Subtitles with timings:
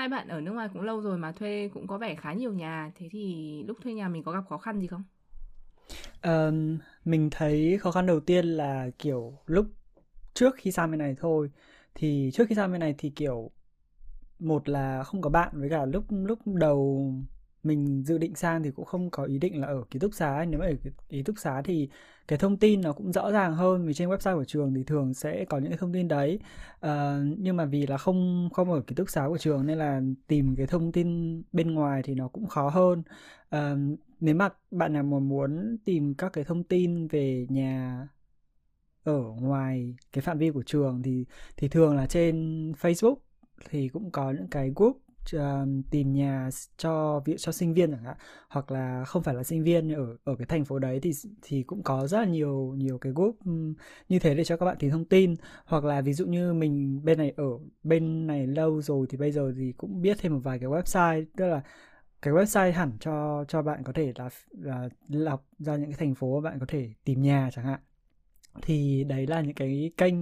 [0.00, 2.52] hai bạn ở nước ngoài cũng lâu rồi mà thuê cũng có vẻ khá nhiều
[2.52, 2.92] nhà.
[2.98, 5.02] Thế thì lúc thuê nhà mình có gặp khó khăn gì không?
[6.22, 9.66] Um, mình thấy khó khăn đầu tiên là kiểu lúc
[10.34, 11.50] trước khi sang bên này thôi.
[11.94, 13.50] Thì trước khi sang bên này thì kiểu
[14.38, 17.12] một là không có bạn với cả lúc lúc đầu
[17.62, 20.44] mình dự định sang thì cũng không có ý định là ở ký túc xá
[20.48, 20.72] nếu mà ở
[21.08, 21.88] ký túc xá thì
[22.28, 25.14] cái thông tin nó cũng rõ ràng hơn vì trên website của trường thì thường
[25.14, 26.38] sẽ có những cái thông tin đấy.
[26.80, 30.00] Ờ, nhưng mà vì là không không ở ký túc xá của trường nên là
[30.26, 33.02] tìm cái thông tin bên ngoài thì nó cũng khó hơn.
[33.48, 33.76] Ờ,
[34.20, 38.08] nếu mà bạn nào mà muốn tìm các cái thông tin về nhà
[39.04, 41.24] ở ngoài cái phạm vi của trường thì
[41.56, 43.16] thì thường là trên Facebook
[43.70, 45.02] thì cũng có những cái group
[45.36, 45.40] uh,
[45.90, 48.16] tìm nhà cho việc cho sinh viên chẳng hạn
[48.48, 51.12] hoặc là không phải là sinh viên ở ở cái thành phố đấy thì
[51.42, 53.36] thì cũng có rất là nhiều nhiều cái group
[54.08, 55.34] như thế để cho các bạn tìm thông tin.
[55.64, 57.44] Hoặc là ví dụ như mình bên này ở
[57.82, 61.24] bên này lâu rồi thì bây giờ thì cũng biết thêm một vài cái website
[61.36, 61.62] tức là
[62.22, 66.14] cái website hẳn cho cho bạn có thể là là lọc ra những cái thành
[66.14, 67.80] phố bạn có thể tìm nhà chẳng hạn.
[68.62, 70.14] Thì đấy là những cái kênh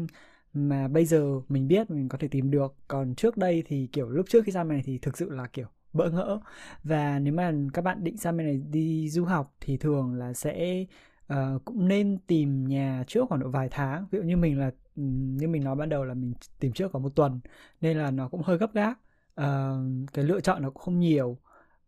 [0.52, 2.74] mà bây giờ mình biết mình có thể tìm được.
[2.88, 5.46] Còn trước đây thì kiểu lúc trước khi ra bên này thì thực sự là
[5.46, 6.40] kiểu bỡ ngỡ.
[6.84, 10.32] Và nếu mà các bạn định sang bên này đi du học thì thường là
[10.32, 10.84] sẽ
[11.32, 14.06] uh, cũng nên tìm nhà trước khoảng độ vài tháng.
[14.10, 17.02] Ví dụ như mình là như mình nói ban đầu là mình tìm trước khoảng
[17.02, 17.40] một tuần
[17.80, 18.94] nên là nó cũng hơi gấp gáp.
[19.40, 21.38] Uh, cái lựa chọn nó cũng không nhiều.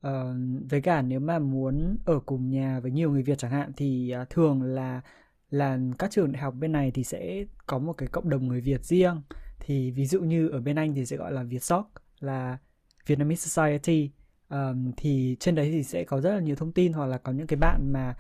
[0.07, 0.13] Uh,
[0.71, 4.15] với cả nếu mà muốn ở cùng nhà với nhiều người Việt chẳng hạn thì
[4.23, 5.01] uh, thường là
[5.51, 8.61] là các trường đại học bên này thì sẽ có một cái cộng đồng người
[8.61, 9.23] Việt riêng.
[9.61, 11.87] Thì ví dụ như ở bên Anh thì sẽ gọi là Vietsoc
[12.21, 12.59] là
[13.07, 14.11] Vietnamese Society.
[14.49, 17.33] Um, thì trên đấy thì sẽ có rất là nhiều thông tin hoặc là có
[17.33, 18.17] những cái bạn mà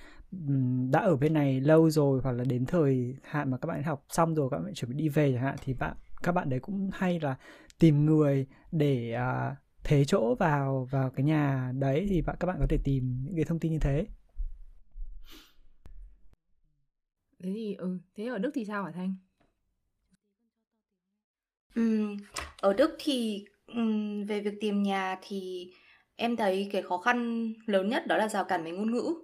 [0.90, 4.04] đã ở bên này lâu rồi hoặc là đến thời hạn mà các bạn học
[4.08, 6.60] xong rồi các bạn chuẩn bị đi về chẳng hạn thì bạn các bạn đấy
[6.60, 7.36] cũng hay là
[7.78, 12.56] tìm người để uh, thế chỗ vào vào cái nhà đấy thì bạn các bạn
[12.60, 14.06] có thể tìm những cái thông tin như thế.
[17.42, 19.14] Thế thì ừ thế ở Đức thì sao hả Thanh
[21.74, 22.06] ừ,
[22.60, 25.72] ở Đức thì ừm, về việc tìm nhà thì
[26.16, 29.14] em thấy cái khó khăn lớn nhất đó là rào cản về ngôn ngữ.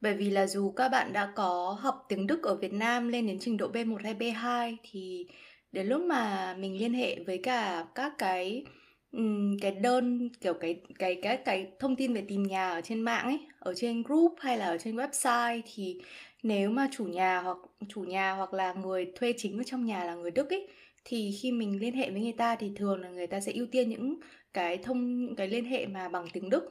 [0.00, 3.26] Bởi vì là dù các bạn đã có học tiếng Đức ở Việt Nam lên
[3.26, 5.26] đến trình độ B1 hay B2 thì
[5.72, 8.64] đến lúc mà mình liên hệ với cả các cái
[9.12, 13.00] ừm, cái đơn kiểu cái cái cái cái thông tin về tìm nhà ở trên
[13.00, 16.00] mạng ấy, ở trên group hay là ở trên website thì
[16.42, 17.56] nếu mà chủ nhà hoặc
[17.88, 20.68] chủ nhà hoặc là người thuê chính ở trong nhà là người Đức ấy
[21.04, 23.66] thì khi mình liên hệ với người ta thì thường là người ta sẽ ưu
[23.66, 24.20] tiên những
[24.54, 26.70] cái thông những cái liên hệ mà bằng tiếng Đức.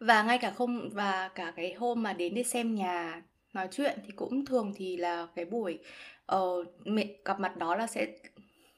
[0.00, 3.22] Và ngay cả không và cả cái hôm mà đến để xem nhà
[3.54, 5.78] nói chuyện thì cũng thường thì là cái buổi
[6.26, 8.06] ờ, mẹ- gặp mặt đó là sẽ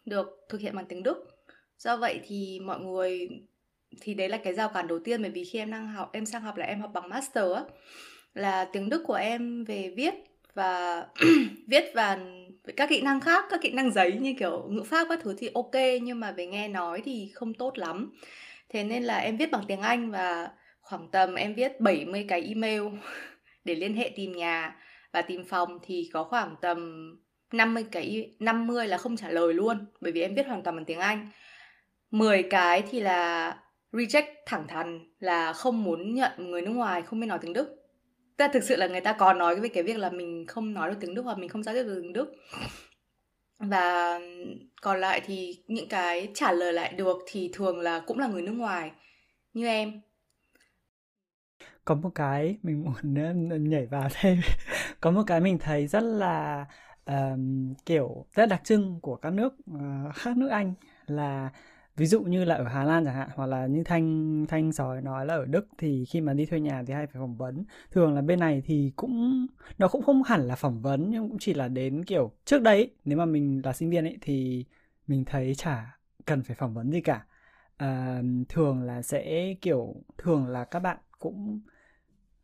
[0.06, 1.33] được thực hiện bằng tiếng Đức
[1.78, 3.28] do vậy thì mọi người,
[4.00, 6.26] thì đấy là cái rào cản đầu tiên bởi vì khi em đang học, em
[6.26, 7.62] sang học là em học bằng master á,
[8.34, 10.14] là tiếng Đức của em về viết
[10.54, 11.06] và
[11.68, 12.18] viết và
[12.76, 15.50] các kỹ năng khác, các kỹ năng giấy như kiểu ngữ pháp các thứ thì
[15.54, 18.12] ok, nhưng mà về nghe nói thì không tốt lắm.
[18.68, 20.48] Thế nên là em viết bằng tiếng Anh và
[20.80, 22.82] khoảng tầm em viết 70 cái email
[23.64, 24.76] để liên hệ tìm nhà
[25.12, 27.10] và tìm phòng thì có khoảng tầm
[27.52, 30.84] 50 cái 50 là không trả lời luôn, bởi vì em viết hoàn toàn bằng
[30.84, 31.30] tiếng Anh.
[32.14, 33.56] 10 cái thì là
[33.92, 37.76] reject thẳng thắn là không muốn nhận người nước ngoài không biết nói tiếng Đức.
[38.36, 40.90] Ta thực sự là người ta có nói về cái việc là mình không nói
[40.90, 42.32] được tiếng Đức hoặc mình không giao tiếp được tiếng Đức.
[43.58, 44.20] Và
[44.82, 48.42] còn lại thì những cái trả lời lại được thì thường là cũng là người
[48.42, 48.90] nước ngoài
[49.52, 50.00] như em.
[51.84, 54.40] Có một cái mình muốn nhảy vào thêm.
[55.00, 56.66] Có một cái mình thấy rất là
[57.06, 60.74] um, kiểu rất đặc trưng của các nước uh, khác nước Anh
[61.06, 61.50] là
[61.96, 65.02] ví dụ như là ở Hà Lan chẳng hạn hoặc là như Thanh Thanh sói
[65.02, 67.64] nói là ở Đức thì khi mà đi thuê nhà thì hay phải phỏng vấn.
[67.90, 69.46] Thường là bên này thì cũng
[69.78, 72.90] nó cũng không hẳn là phỏng vấn nhưng cũng chỉ là đến kiểu trước đấy
[73.04, 74.64] nếu mà mình là sinh viên ấy thì
[75.06, 77.26] mình thấy chả cần phải phỏng vấn gì cả.
[77.76, 81.60] À, thường là sẽ kiểu thường là các bạn cũng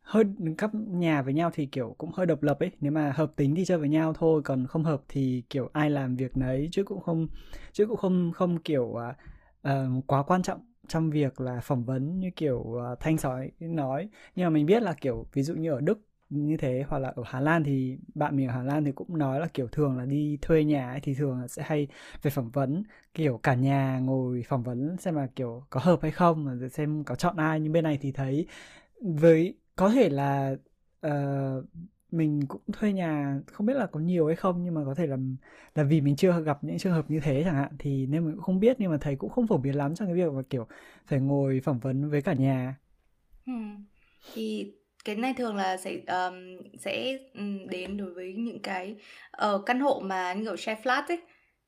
[0.01, 0.23] hơi
[0.57, 2.71] các nhà với nhau thì kiểu cũng hơi độc lập ấy.
[2.79, 5.89] Nếu mà hợp tính thì chơi với nhau thôi còn không hợp thì kiểu ai
[5.89, 7.27] làm việc nấy chứ cũng không
[7.71, 9.15] chứ cũng không không kiểu à,
[9.61, 14.09] Ờ, quá quan trọng trong việc là phỏng vấn như kiểu uh, Thanh sói nói.
[14.35, 15.99] Nhưng mà mình biết là kiểu ví dụ như ở Đức
[16.29, 19.17] như thế hoặc là ở Hà Lan thì bạn mình ở Hà Lan thì cũng
[19.17, 21.87] nói là kiểu thường là đi thuê nhà ấy, thì thường là sẽ hay
[22.21, 22.83] về phỏng vấn.
[23.13, 27.15] Kiểu cả nhà ngồi phỏng vấn xem là kiểu có hợp hay không xem có
[27.15, 27.59] chọn ai.
[27.59, 28.47] Nhưng bên này thì thấy
[29.01, 30.55] với có thể là
[31.07, 31.65] uh,
[32.11, 35.07] mình cũng thuê nhà không biết là có nhiều hay không nhưng mà có thể
[35.07, 35.17] là
[35.75, 38.35] là vì mình chưa gặp những trường hợp như thế chẳng hạn thì nên mình
[38.35, 40.41] cũng không biết nhưng mà thầy cũng không phổ biến lắm trong cái việc mà
[40.49, 40.67] kiểu
[41.05, 42.75] phải ngồi phỏng vấn với cả nhà.
[43.45, 43.53] Ừ.
[44.33, 44.73] Thì
[45.05, 48.95] cái này thường là sẽ um, sẽ ừ, đến đối với những cái
[49.45, 51.19] uh, căn hộ mà như kiểu share flat ấy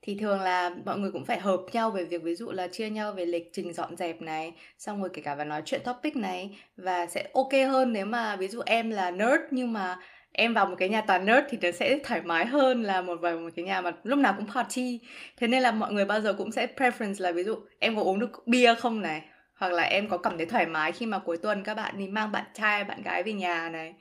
[0.02, 2.90] thì thường là mọi người cũng phải hợp nhau về việc ví dụ là chia
[2.90, 6.16] nhau về lịch trình dọn dẹp này xong rồi kể cả và nói chuyện topic
[6.16, 10.00] này và sẽ ok hơn nếu mà ví dụ em là nerd nhưng mà
[10.34, 13.16] em vào một cái nhà toàn nerd thì nó sẽ thoải mái hơn là một
[13.22, 15.00] vào một cái nhà mà lúc nào cũng party.
[15.38, 18.02] Thế nên là mọi người bao giờ cũng sẽ preference là ví dụ em có
[18.02, 19.22] uống được bia không này,
[19.56, 22.08] hoặc là em có cảm thấy thoải mái khi mà cuối tuần các bạn đi
[22.08, 23.94] mang bạn trai, bạn gái về nhà này.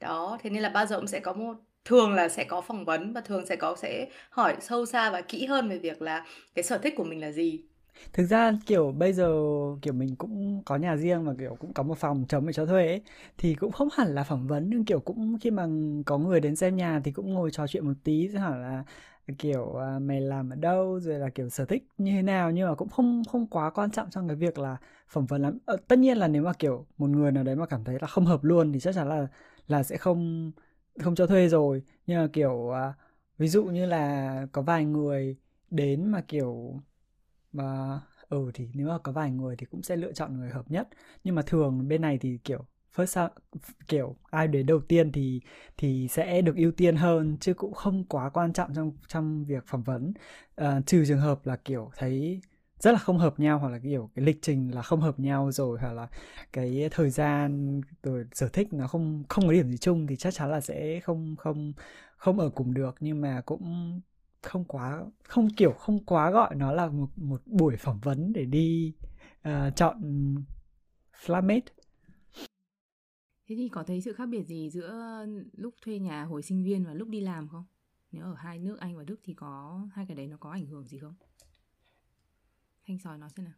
[0.00, 1.54] Đó, thế nên là bao giờ cũng sẽ có một,
[1.84, 5.20] thường là sẽ có phỏng vấn và thường sẽ có, sẽ hỏi sâu xa và
[5.20, 7.64] kỹ hơn về việc là cái sở thích của mình là gì
[8.12, 9.24] thực ra kiểu bây giờ
[9.82, 12.66] kiểu mình cũng có nhà riêng và kiểu cũng có một phòng trống để cho
[12.66, 13.02] thuê ấy
[13.38, 15.66] thì cũng không hẳn là phỏng vấn nhưng kiểu cũng khi mà
[16.06, 18.84] có người đến xem nhà thì cũng ngồi trò chuyện một tí sẽ hỏi là
[19.38, 21.00] kiểu à, mày làm ở đâu?
[21.00, 22.50] Rồi là kiểu sở thích như thế nào?
[22.50, 24.76] Nhưng mà cũng không không quá quan trọng trong cái việc là
[25.08, 25.58] phỏng vấn lắm.
[25.66, 28.06] Ờ, tất nhiên là nếu mà kiểu một người nào đấy mà cảm thấy là
[28.06, 29.26] không hợp luôn thì chắc chắn là
[29.68, 30.52] là sẽ không
[31.00, 31.82] không cho thuê rồi.
[32.06, 32.92] Nhưng mà kiểu à,
[33.38, 35.36] ví dụ như là có vài người
[35.70, 36.80] đến mà kiểu
[37.54, 40.70] và ừ thì nếu mà có vài người thì cũng sẽ lựa chọn người hợp
[40.70, 40.88] nhất.
[41.24, 42.66] Nhưng mà thường bên này thì kiểu
[42.96, 43.28] first
[43.88, 45.40] kiểu ai đến đầu tiên thì
[45.76, 49.64] thì sẽ được ưu tiên hơn chứ cũng không quá quan trọng trong trong việc
[49.66, 50.12] phỏng vấn.
[50.56, 52.40] À, trừ trường hợp là kiểu thấy
[52.80, 55.52] rất là không hợp nhau hoặc là kiểu cái lịch trình là không hợp nhau
[55.52, 56.08] rồi hoặc là
[56.52, 60.34] cái thời gian rồi sở thích nó không không có điểm gì chung thì chắc
[60.34, 61.72] chắn là sẽ không không
[62.16, 62.94] không ở cùng được.
[63.00, 64.00] Nhưng mà cũng
[64.44, 68.44] không quá không kiểu không quá gọi nó là một một buổi phỏng vấn để
[68.44, 68.94] đi
[69.48, 70.34] uh, chọn
[71.24, 71.60] flatmate
[73.48, 76.84] Thế thì có thấy sự khác biệt gì giữa lúc thuê nhà hồi sinh viên
[76.84, 77.64] và lúc đi làm không?
[78.12, 80.66] Nếu ở hai nước Anh và Đức thì có hai cái đấy nó có ảnh
[80.66, 81.14] hưởng gì không?
[82.86, 83.54] Thanh soi nói xem nào.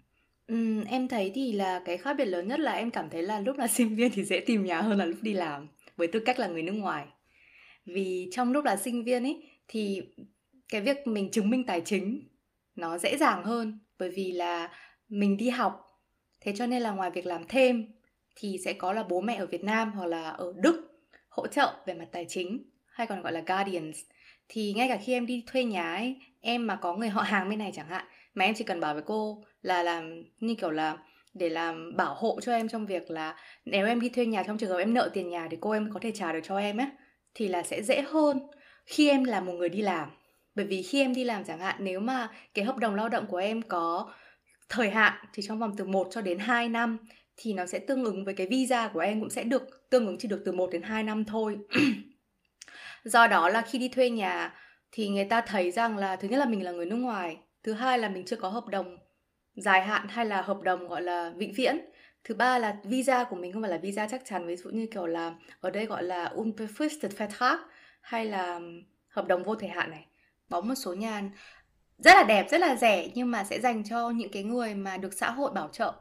[0.46, 3.40] Ừm, em thấy thì là cái khác biệt lớn nhất là em cảm thấy là
[3.40, 6.20] lúc là sinh viên thì dễ tìm nhà hơn là lúc đi làm với tư
[6.26, 7.06] cách là người nước ngoài.
[7.84, 10.02] Vì trong lúc là sinh viên ấy thì
[10.68, 12.28] cái việc mình chứng minh tài chính
[12.74, 14.70] nó dễ dàng hơn bởi vì là
[15.08, 15.82] mình đi học.
[16.40, 17.86] Thế cho nên là ngoài việc làm thêm
[18.36, 20.96] thì sẽ có là bố mẹ ở Việt Nam hoặc là ở Đức
[21.28, 23.98] hỗ trợ về mặt tài chính hay còn gọi là guardians.
[24.48, 27.48] Thì ngay cả khi em đi thuê nhà ấy, em mà có người họ hàng
[27.48, 30.70] bên này chẳng hạn, mà em chỉ cần bảo với cô là làm như kiểu
[30.70, 30.98] là
[31.34, 34.58] để làm bảo hộ cho em trong việc là nếu em đi thuê nhà trong
[34.58, 36.76] trường hợp em nợ tiền nhà thì cô em có thể trả được cho em
[36.76, 36.86] ấy
[37.34, 38.38] thì là sẽ dễ hơn
[38.86, 40.08] khi em là một người đi làm
[40.56, 43.26] bởi vì khi em đi làm chẳng hạn nếu mà cái hợp đồng lao động
[43.26, 44.12] của em có
[44.68, 46.98] thời hạn thì trong vòng từ 1 cho đến 2 năm
[47.36, 50.18] thì nó sẽ tương ứng với cái visa của em cũng sẽ được tương ứng
[50.18, 51.58] chỉ được từ 1 đến 2 năm thôi.
[53.04, 54.54] Do đó là khi đi thuê nhà
[54.92, 57.72] thì người ta thấy rằng là thứ nhất là mình là người nước ngoài, thứ
[57.72, 58.98] hai là mình chưa có hợp đồng
[59.56, 61.80] dài hạn hay là hợp đồng gọi là vĩnh viễn.
[62.24, 64.86] Thứ ba là visa của mình không phải là visa chắc chắn, ví dụ như
[64.92, 67.56] kiểu là ở đây gọi là unbefristet Vertrag
[68.00, 68.60] hay là
[69.08, 70.06] hợp đồng vô thời hạn này.
[70.50, 71.22] Có một số nhà
[71.98, 74.96] rất là đẹp, rất là rẻ nhưng mà sẽ dành cho những cái người mà
[74.96, 75.92] được xã hội bảo trợ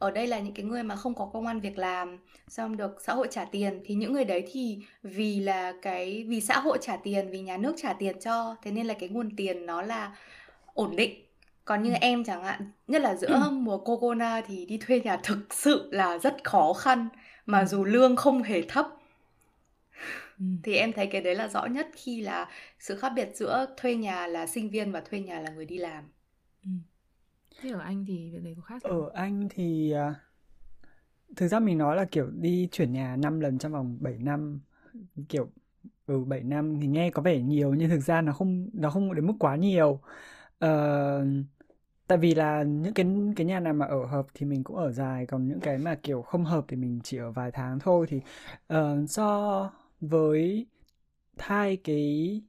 [0.00, 2.18] ở đây là những cái người mà không có công an việc làm
[2.48, 6.40] xong được xã hội trả tiền thì những người đấy thì vì là cái vì
[6.40, 9.36] xã hội trả tiền vì nhà nước trả tiền cho thế nên là cái nguồn
[9.36, 10.16] tiền nó là
[10.74, 11.24] ổn định
[11.64, 11.96] còn như ừ.
[12.00, 13.50] em chẳng hạn nhất là giữa ừ.
[13.50, 17.08] mùa corona thì đi thuê nhà thực sự là rất khó khăn
[17.46, 18.86] mà dù lương không hề thấp
[20.40, 20.46] ừ.
[20.62, 23.94] thì em thấy cái đấy là rõ nhất khi là sự khác biệt giữa thuê
[23.94, 26.04] nhà là sinh viên và thuê nhà là người đi làm
[26.64, 26.70] ừ.
[27.62, 29.02] Thế ở Anh thì việc đấy có khác không?
[29.02, 30.14] Ở Anh thì à,
[31.36, 34.60] thực ra mình nói là kiểu đi chuyển nhà 5 lần trong vòng 7 năm
[35.28, 35.50] kiểu
[36.06, 39.14] ừ 7 năm thì nghe có vẻ nhiều nhưng thực ra nó không nó không
[39.14, 40.00] đến mức quá nhiều.
[40.58, 41.24] Ờ,
[42.06, 43.06] tại vì là những cái
[43.36, 45.94] cái nhà nào mà ở hợp thì mình cũng ở dài còn những cái mà
[46.02, 48.20] kiểu không hợp thì mình chỉ ở vài tháng thôi thì
[48.74, 49.70] uh, so
[50.00, 50.66] với
[51.38, 52.42] hai cái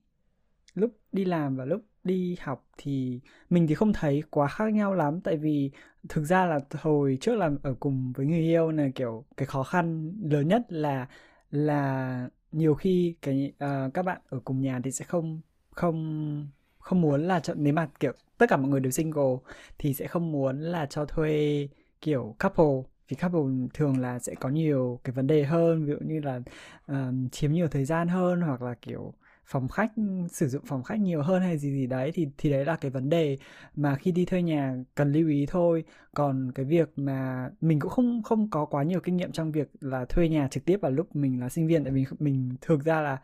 [0.73, 4.93] lúc đi làm và lúc đi học thì mình thì không thấy quá khác nhau
[4.93, 5.21] lắm.
[5.21, 5.71] Tại vì
[6.09, 9.63] thực ra là hồi trước làm ở cùng với người yêu này kiểu cái khó
[9.63, 11.07] khăn lớn nhất là
[11.51, 15.41] là nhiều khi cái uh, các bạn ở cùng nhà thì sẽ không
[15.71, 16.47] không
[16.79, 19.37] không muốn là cho nếu mà kiểu tất cả mọi người đều single
[19.77, 21.67] thì sẽ không muốn là cho thuê
[22.01, 25.97] kiểu couple vì couple thường là sẽ có nhiều cái vấn đề hơn ví dụ
[26.01, 26.39] như là
[26.87, 29.13] um, chiếm nhiều thời gian hơn hoặc là kiểu
[29.45, 29.91] phòng khách
[30.29, 32.91] sử dụng phòng khách nhiều hơn hay gì gì đấy thì thì đấy là cái
[32.91, 33.37] vấn đề
[33.75, 35.83] mà khi đi thuê nhà cần lưu ý thôi.
[36.15, 39.71] Còn cái việc mà mình cũng không không có quá nhiều kinh nghiệm trong việc
[39.81, 42.83] là thuê nhà trực tiếp vào lúc mình là sinh viên tại vì mình thực
[42.85, 43.17] ra là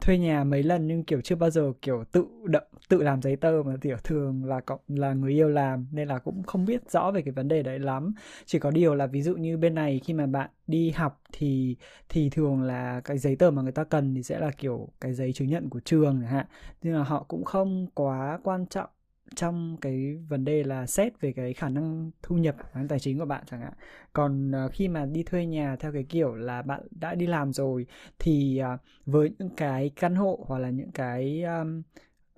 [0.00, 3.36] thuê nhà mấy lần nhưng, kiểu, chưa bao giờ, kiểu, tự động tự làm giấy
[3.36, 5.86] tờ mà, kiểu, thường là cộng là người yêu làm.
[5.92, 8.14] Nên là cũng không biết rõ về cái vấn đề đấy lắm.
[8.46, 11.76] Chỉ có điều là ví dụ như bên này khi mà bạn đi học thì
[12.08, 15.14] thì thường là cái giấy tờ mà người ta cần thì sẽ là, kiểu, cái
[15.14, 16.46] giấy chứng nhận của trường chẳng hạn.
[16.82, 18.90] Nhưng mà họ cũng không quá quan trọng
[19.34, 23.00] trong cái vấn đề là xét về cái khả năng thu nhập khả năng tài
[23.00, 23.72] chính của bạn chẳng hạn.
[24.12, 27.52] Còn uh, khi mà đi thuê nhà theo cái kiểu là bạn đã đi làm
[27.52, 27.86] rồi
[28.18, 31.82] thì uh, với những cái căn hộ hoặc là những cái um,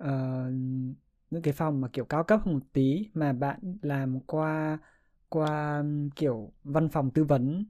[0.03, 0.53] uh,
[1.31, 4.77] những cái phòng mà kiểu cao cấp hơn một tí mà bạn làm qua
[5.29, 5.83] qua
[6.15, 7.65] kiểu văn phòng tư vấn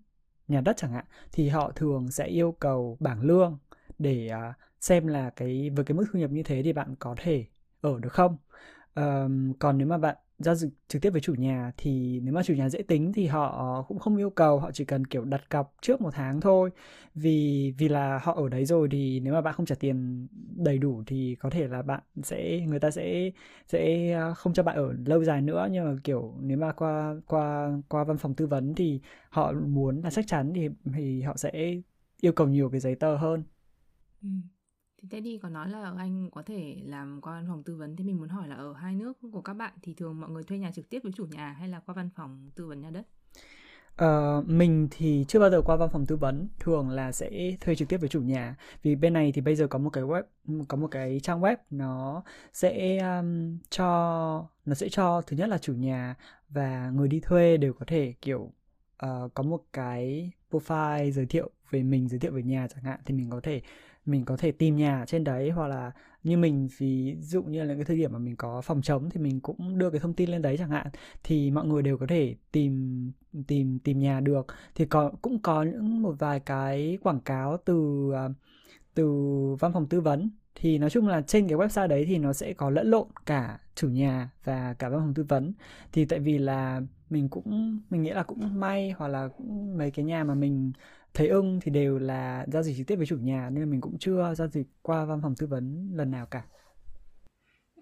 [0.48, 3.58] nhà đất chẳng hạn thì họ thường sẽ yêu cầu bảng lương
[4.00, 7.16] để uh, xem là cái với cái mức thu nhập như thế thì bạn có
[7.18, 7.46] thể
[7.82, 8.38] ở được không?
[8.96, 12.44] Um, còn nếu mà bạn giao dịch trực tiếp với chủ nhà thì nếu mà
[12.44, 15.50] chủ nhà dễ tính thì họ cũng không yêu cầu họ chỉ cần kiểu đặt
[15.50, 16.70] cọc trước một tháng thôi
[17.16, 20.78] vì vì là họ ở đấy rồi thì nếu mà bạn không trả tiền đầy
[20.78, 23.32] đủ thì có thể là bạn sẽ người ta sẽ
[23.68, 27.16] sẽ à, không cho bạn ở lâu dài nữa nhưng mà kiểu nếu mà qua
[27.28, 31.38] qua qua văn phòng tư vấn thì họ muốn là chắc chắn thì thì họ
[31.38, 31.82] sẽ
[32.22, 33.44] yêu cầu nhiều cái giấy tờ hơn.
[34.24, 34.30] Ừ.
[35.04, 38.04] Thì Teddy có nói là anh có thể làm qua văn phòng tư vấn Thì
[38.04, 40.58] mình muốn hỏi là ở hai nước của các bạn Thì thường mọi người thuê
[40.58, 43.08] nhà trực tiếp với chủ nhà Hay là qua văn phòng tư vấn nhà đất?
[44.02, 47.76] Uh, mình thì chưa bao giờ qua văn phòng tư vấn thường là sẽ thuê
[47.76, 50.24] trực tiếp với chủ nhà vì bên này thì bây giờ có một cái web
[50.68, 55.58] có một cái trang web nó sẽ um, cho nó sẽ cho thứ nhất là
[55.58, 56.16] chủ nhà
[56.50, 58.52] và người đi thuê đều có thể kiểu
[59.06, 63.00] uh, có một cái profile giới thiệu về mình giới thiệu về nhà chẳng hạn
[63.06, 63.62] thì mình có thể
[64.06, 65.92] mình có thể tìm nhà trên đấy, hoặc là
[66.24, 69.22] như mình, ví dụ như là cái thời điểm mà mình có phòng trống thì
[69.22, 70.88] mình cũng đưa cái thông tin lên đấy chẳng hạn,
[71.24, 73.12] thì mọi người đều có thể tìm
[73.48, 74.48] tìm tìm nhà được.
[74.76, 78.30] Thì có, cũng có những một vài cái quảng cáo từ à,
[78.94, 79.06] từ
[79.60, 80.30] văn phòng tư vấn.
[80.56, 83.60] Thì nói chung là trên cái website đấy thì nó sẽ có lẫn lộn cả
[83.76, 85.54] chủ nhà và cả văn phòng tư vấn.
[85.92, 89.92] Thì tại vì là mình cũng, mình nghĩ là cũng may, hoặc là cũng mấy
[89.92, 90.72] cái nhà mà mình
[91.14, 93.98] thấy ưng thì đều là giao dịch trực tiếp với chủ nhà nên mình cũng
[94.00, 96.46] chưa giao dịch qua văn phòng tư vấn lần nào cả.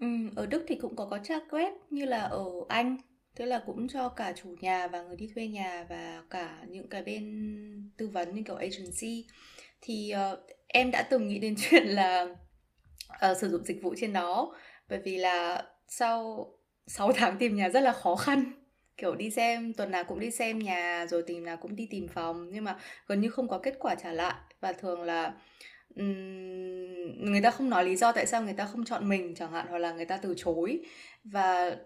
[0.00, 2.96] Ừ, ở Đức thì cũng có có trang web như là ở Anh
[3.36, 6.88] Tức là cũng cho cả chủ nhà và người đi thuê nhà và cả những
[6.88, 9.26] cái bên tư vấn như kiểu agency
[9.80, 12.36] Thì uh, em đã từng nghĩ đến chuyện là
[13.30, 14.54] uh, sử dụng dịch vụ trên đó
[14.88, 16.46] Bởi vì là sau
[16.86, 18.52] 6 tháng tìm nhà rất là khó khăn
[19.02, 22.08] kiểu đi xem tuần nào cũng đi xem nhà rồi tìm nào cũng đi tìm
[22.08, 24.34] phòng nhưng mà gần như không có kết quả trả lại.
[24.60, 25.34] Và thường là
[25.96, 29.52] um, người ta không nói lý do tại sao người ta không chọn mình chẳng
[29.52, 30.80] hạn hoặc là người ta từ chối.
[31.24, 31.76] Và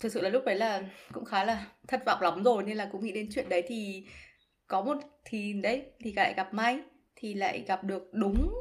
[0.00, 2.88] thực sự là lúc đấy là cũng khá là thất vọng lắm rồi nên là
[2.92, 4.06] cũng nghĩ đến chuyện đấy thì
[4.66, 6.78] có một thì đấy thì lại gặp may
[7.16, 8.54] thì lại gặp được đúng.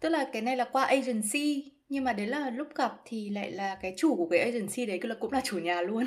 [0.00, 3.50] Tức là cái này là qua agency nhưng mà đấy là lúc gặp thì lại
[3.50, 6.06] là cái chủ của cái agency đấy cũng là chủ nhà luôn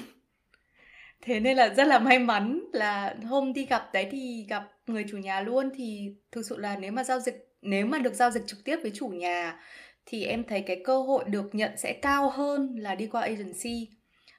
[1.25, 5.06] thế nên là rất là may mắn là hôm đi gặp, đấy thì gặp người
[5.10, 5.70] chủ nhà luôn.
[5.75, 8.77] Thì thực sự là nếu mà giao dịch, nếu mà được giao dịch trực tiếp
[8.82, 9.60] với chủ nhà
[10.06, 13.89] thì em thấy cái cơ hội được nhận sẽ cao hơn là đi qua agency.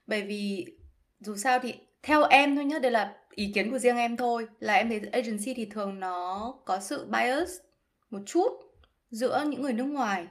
[0.06, 0.66] Bởi vì
[1.20, 4.46] dù sao thì theo em thôi nhá, đây là ý kiến của riêng em thôi,
[4.58, 7.50] là em thấy agency thì thường nó có sự bias
[8.10, 8.48] một chút
[9.10, 10.26] giữa những người nước ngoài.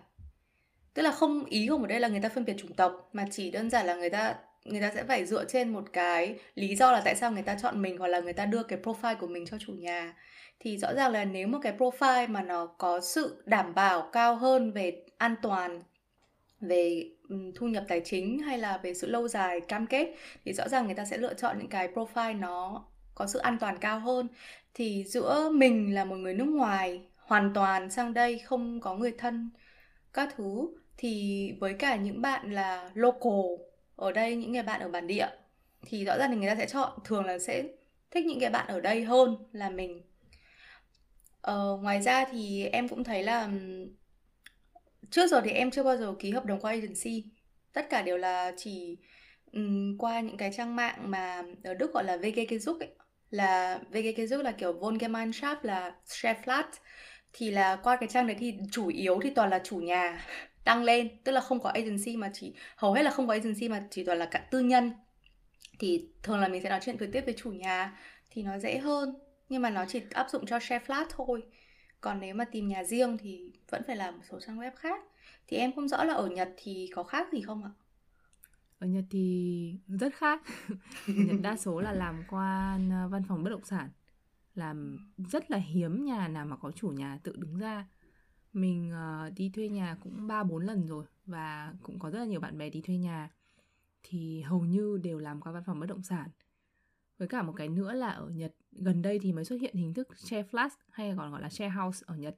[0.94, 3.26] Tức là không ý không ở đây là người ta phân biệt chủng tộc, mà
[3.32, 6.76] chỉ đơn giản là người ta người ta sẽ phải dựa trên một cái lý
[6.76, 9.16] do là tại sao người ta chọn mình hoặc là người ta đưa cái profile
[9.16, 10.14] của mình cho chủ nhà.
[10.60, 14.36] Thì rõ ràng là nếu một cái profile mà nó có sự đảm bảo cao
[14.36, 15.82] hơn về an toàn,
[16.62, 20.16] về ừ, thu nhập tài chính hay là về sự lâu dài cam kết,
[20.46, 23.58] thì rõ ràng người ta sẽ lựa chọn những cái profile nó có sự an
[23.60, 24.28] toàn cao hơn.
[24.74, 29.12] Thì giữa mình là một người nước ngoài hoàn toàn sang đây không có người
[29.18, 29.50] thân
[30.14, 30.68] các thứ,
[30.98, 35.28] thì với cả những bạn là local ở đây những người bạn ở bản địa
[35.86, 37.64] thì rõ ràng thì người ta sẽ chọn thường là sẽ
[38.12, 40.02] thích những cái bạn ở đây hơn là mình.
[41.42, 43.50] Ờ, ngoài ra thì em cũng thấy là
[45.10, 47.24] trước giờ thì em chưa bao giờ ký hợp đồng qua agency.
[47.74, 48.98] Tất cả đều là chỉ
[49.52, 52.96] um, qua những cái trang mạng mà ở Đức gọi là VGK ấy.
[53.30, 56.64] Là VGK là kiểu Wohngemeinschaft là Cheflat.
[57.34, 60.26] Thì là qua cái trang đấy thì chủ yếu thì toàn là chủ nhà
[60.66, 63.70] đăng lên, tức là không có agency mà chỉ, hầu hết là không có agency
[63.70, 64.92] mà chỉ toàn là cả tư nhân
[65.80, 68.78] thì thường là mình sẽ nói chuyện trực tiếp với chủ nhà thì nó dễ
[68.78, 69.16] hơn,
[69.50, 71.44] nhưng mà nó chỉ áp dụng cho share flat thôi
[72.02, 75.02] còn nếu mà tìm nhà riêng thì vẫn phải là một số trang web khác
[75.48, 77.72] thì em không rõ là ở Nhật thì có khác gì không ạ?
[78.80, 80.42] Ở Nhật thì rất khác.
[81.08, 83.90] Nhật đa số là làm qua ờ, văn phòng bất động sản.
[84.56, 87.86] Làm rất là hiếm nhà nào mà có chủ nhà tự đứng ra.
[88.54, 92.26] Mình uh, đi thuê nhà cũng 3 4 lần rồi và cũng có rất là
[92.26, 93.30] nhiều bạn bè đi thuê nhà.
[94.04, 96.30] Thì hầu như đều làm qua văn phòng bất động sản.
[97.18, 99.94] Với cả một cái nữa là ở Nhật gần đây thì mới xuất hiện hình
[99.94, 102.38] thức share flat hay còn gọi là share house ở Nhật.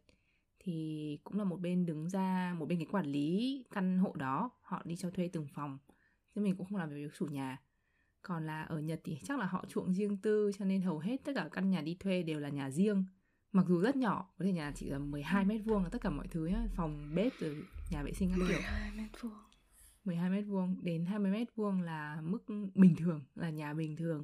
[0.60, 4.52] Thì cũng là một bên đứng ra một bên cái quản lý căn hộ đó
[4.62, 5.78] họ đi cho thuê từng phòng.
[6.36, 7.62] Chứ mình cũng không làm việc chủ nhà.
[8.22, 11.18] Còn là ở Nhật thì chắc là họ chuộng riêng tư cho nên hầu hết
[11.24, 13.04] tất cả căn nhà đi thuê đều là nhà riêng
[13.56, 16.10] mặc dù rất nhỏ có thể nhà chỉ là 12 mét vuông là tất cả
[16.10, 18.58] mọi thứ nhá phòng bếp rồi nhà vệ sinh các kiểu.
[18.58, 19.34] 12 mét vuông.
[20.06, 22.44] 12 mét vuông đến 20 mét vuông là mức
[22.76, 24.24] bình thường là nhà bình thường.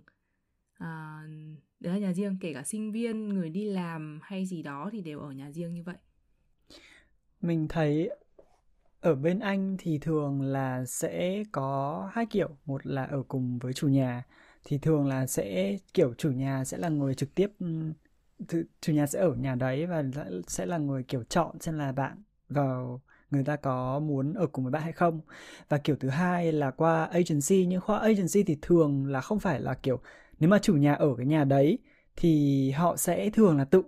[0.74, 1.22] À,
[1.80, 5.02] đấy là nhà riêng kể cả sinh viên người đi làm hay gì đó thì
[5.02, 5.98] đều ở nhà riêng như vậy.
[7.42, 8.10] Mình thấy
[9.02, 13.74] ở bên Anh thì thường là sẽ có hai kiểu, một là ở cùng với
[13.74, 14.24] chủ nhà
[14.64, 17.52] thì thường là sẽ kiểu chủ nhà sẽ là người trực tiếp
[18.82, 20.04] chủ nhà sẽ ở nhà đấy và
[20.48, 24.66] sẽ là người kiểu chọn xem là bạn vào người ta có muốn ở cùng
[24.66, 25.22] với bạn hay không.
[25.70, 29.60] Và kiểu thứ hai là qua agency, nhưng qua agency thì thường là không phải
[29.62, 30.02] là kiểu,
[30.40, 31.80] nếu mà chủ nhà ở cái nhà đấy
[32.16, 33.84] thì họ sẽ thường là tự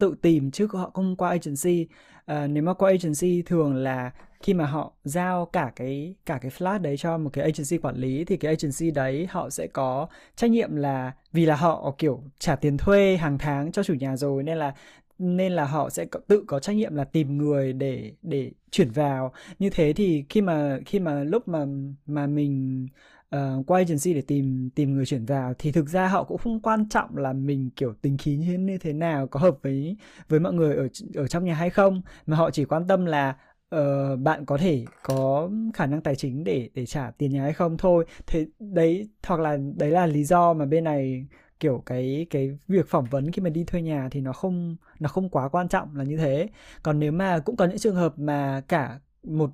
[0.00, 1.86] tự tìm chứ họ không qua agency.
[2.26, 4.10] À, nếu mà qua agency thường là
[4.42, 7.96] khi mà họ giao cả cái cả cái flat đấy cho một cái agency quản
[7.96, 12.22] lý thì cái agency đấy họ sẽ có trách nhiệm là vì là họ kiểu
[12.38, 14.74] trả tiền thuê hàng tháng cho chủ nhà rồi nên là
[15.18, 19.32] nên là họ sẽ tự có trách nhiệm là tìm người để để chuyển vào.
[19.58, 21.66] Như thế thì khi mà khi mà lúc mà
[22.06, 22.88] mà mình
[23.36, 26.60] uh, qua agency để tìm tìm người chuyển vào thì thực ra họ cũng không
[26.60, 29.96] quan trọng là mình kiểu tính khí như thế nào có hợp với
[30.28, 33.36] với mọi người ở ở trong nhà hay không mà họ chỉ quan tâm là
[33.76, 37.52] uh, bạn có thể có khả năng tài chính để để trả tiền nhà hay
[37.52, 38.04] không thôi.
[38.26, 41.26] Thế đấy hoặc là đấy là lý do mà bên này
[41.60, 45.08] kiểu cái cái việc phỏng vấn khi mà đi thuê nhà thì nó không nó
[45.08, 46.48] không quá quan trọng là như thế.
[46.82, 49.50] Còn nếu mà cũng có những trường hợp mà cả một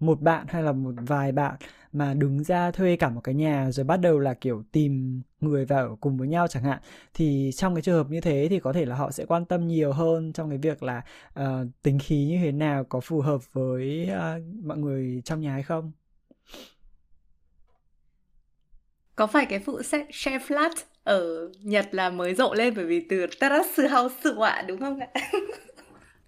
[0.00, 1.56] một bạn hay là một vài bạn
[1.92, 5.64] mà đứng ra thuê cả một cái nhà rồi bắt đầu là kiểu tìm người
[5.64, 6.78] vào ở cùng với nhau chẳng hạn
[7.14, 9.66] thì trong cái trường hợp như thế thì có thể là họ sẽ quan tâm
[9.66, 11.02] nhiều hơn trong cái việc là
[11.40, 11.44] uh,
[11.82, 15.62] tính khí như thế nào có phù hợp với uh, mọi người trong nhà hay
[15.62, 15.92] không
[19.16, 20.70] có phải cái vụ share flat
[21.04, 25.08] ở Nhật là mới rộ lên bởi vì từ terrace house ạ đúng không ạ?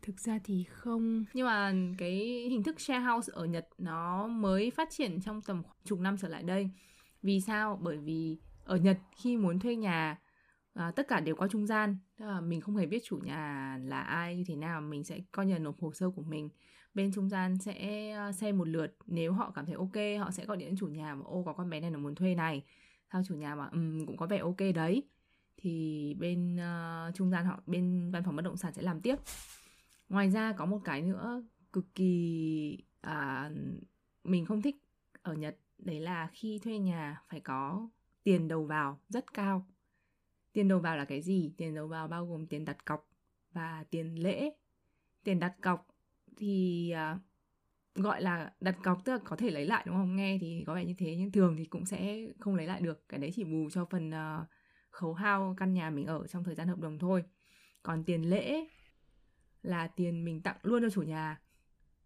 [0.04, 1.24] Thực ra thì không.
[1.34, 2.12] Nhưng mà cái
[2.50, 6.28] hình thức share house ở Nhật nó mới phát triển trong tầm chục năm trở
[6.28, 6.70] lại đây.
[7.22, 7.78] Vì sao?
[7.82, 10.18] Bởi vì ở Nhật khi muốn thuê nhà
[10.74, 11.98] à, tất cả đều qua trung gian.
[12.18, 15.20] Tức là mình không hề biết chủ nhà là ai như thế nào Mình sẽ
[15.32, 16.48] coi như nộp hồ sơ của mình.
[16.94, 18.96] Bên trung gian sẽ à, xem một lượt.
[19.06, 21.52] Nếu họ cảm thấy ok họ sẽ gọi điện đến chủ nhà mà Ô có
[21.52, 22.64] con bé này nó muốn thuê này.
[23.12, 25.02] Sao chủ nhà mà um, cũng có vẻ ok đấy.
[25.56, 29.16] Thì bên uh, trung gian họ bên văn phòng bất động sản sẽ làm tiếp
[30.08, 33.50] ngoài ra có một cái nữa cực kỳ à,
[34.24, 34.76] mình không thích
[35.22, 37.88] ở nhật đấy là khi thuê nhà phải có
[38.22, 39.66] tiền đầu vào rất cao.
[40.52, 41.52] Tiền đầu vào là cái gì?
[41.56, 43.08] Tiền đầu vào bao gồm tiền đặt cọc
[43.52, 44.50] và tiền lễ.
[45.24, 45.86] Tiền đặt cọc
[46.36, 47.18] thì à,
[47.94, 50.16] gọi là đặt cọc tức là có thể lấy lại đúng không?
[50.16, 53.08] Nghe thì có vẻ như thế nhưng thường thì cũng sẽ không lấy lại được.
[53.08, 54.46] Cái đấy chỉ bù cho phần uh,
[54.90, 57.24] khấu hao căn nhà mình ở trong thời gian hợp đồng thôi.
[57.82, 58.66] Còn tiền lễ
[59.64, 61.40] là tiền mình tặng luôn cho chủ nhà.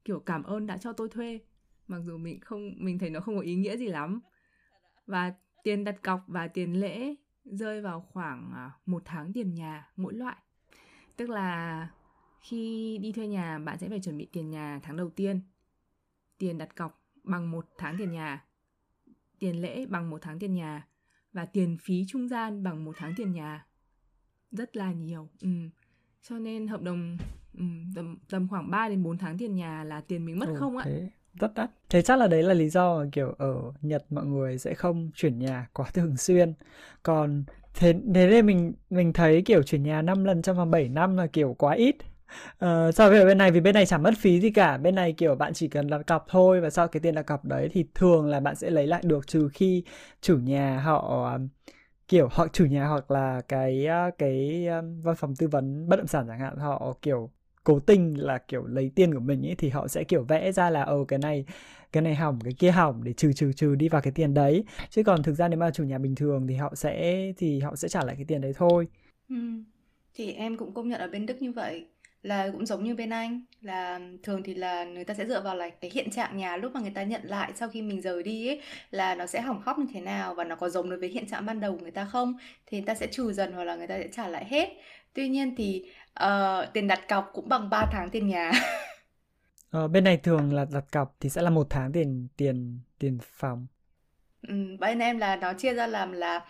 [0.04, 1.40] Kiểu, cảm ơn đã cho tôi thuê.
[1.88, 4.20] Mặc dù mình không, mình thấy nó không có ý nghĩa gì lắm.
[5.06, 9.90] Và tiền đặt cọc và tiền lễ rơi vào khoảng à, một tháng tiền nhà
[9.96, 10.36] mỗi loại.
[11.16, 11.88] Tức là
[12.40, 15.40] khi đi thuê nhà, bạn sẽ phải chuẩn bị tiền nhà tháng đầu tiên.
[16.38, 18.44] Tiền đặt cọc bằng một tháng tiền nhà.
[19.38, 20.86] Tiền lễ bằng một tháng tiền nhà.
[21.32, 23.66] Và tiền phí trung gian bằng một tháng tiền nhà.
[24.50, 25.28] Rất là nhiều.
[25.40, 25.48] Ừ.
[26.22, 27.16] cho nên hợp đồng
[27.54, 30.54] Ừ, tầm tầm khoảng 3 đến 4 tháng tiền nhà là tiền mình mất ừ,
[30.58, 30.84] không ạ?
[30.84, 31.08] Thế
[31.40, 31.70] rất đắt.
[31.90, 35.10] Thế chắc là đấy là lý do mà kiểu ở Nhật mọi người sẽ không
[35.14, 36.54] chuyển nhà quá thường xuyên.
[37.02, 40.88] Còn thế thế nên mình mình thấy kiểu chuyển nhà 5 lần trong vòng 7
[40.88, 41.96] năm là kiểu quá ít.
[42.64, 45.12] Uh, so với bên này vì bên này chẳng mất phí gì cả bên này
[45.12, 47.84] kiểu bạn chỉ cần đặt cọc thôi và sau cái tiền đặt cọc đấy thì
[47.94, 49.84] thường là bạn sẽ lấy lại được trừ khi
[50.20, 51.38] chủ nhà họ
[52.08, 55.96] kiểu họ chủ nhà hoặc là cái ờ, cái ờ, văn phòng tư vấn bất
[55.96, 57.30] động sản chẳng hạn họ kiểu
[57.68, 60.70] cố tình là, kiểu, lấy tiền của mình ấy, thì họ sẽ, kiểu, vẽ ra
[60.70, 61.44] là ờ cái này
[61.92, 64.64] cái này hỏng, cái kia hỏng, để trừ trừ trừ đi vào cái tiền đấy.
[64.90, 67.76] Chứ còn thực ra nếu mà chủ nhà bình thường thì họ sẽ, thì họ
[67.76, 68.88] sẽ trả lại cái tiền đấy thôi.
[69.28, 69.36] Ừ.
[70.14, 71.86] thì em cũng công nhận ở bên Đức như vậy.
[72.22, 75.56] Là cũng giống như bên anh, là thường thì là người ta sẽ dựa vào
[75.56, 78.22] là cái hiện trạng nhà lúc mà người ta nhận lại sau khi mình rời
[78.22, 80.98] đi ấy, là nó sẽ hỏng hóc như thế nào và nó có giống đối
[80.98, 82.34] với hiện trạng ban đầu của người ta không,
[82.66, 84.68] thì người ta sẽ trừ dần hoặc là người ta sẽ trả lại hết.
[85.14, 85.84] Tuy nhiên thì
[86.24, 88.52] uh, tiền đặt cọc cũng bằng 3 tháng tiền nhà.
[89.70, 93.18] Ờ, bên này thường là đặt cọc thì sẽ là một tháng tiền tiền tiền
[93.22, 93.66] phòng.
[94.48, 96.44] Ừ, bên em là nó chia ra làm là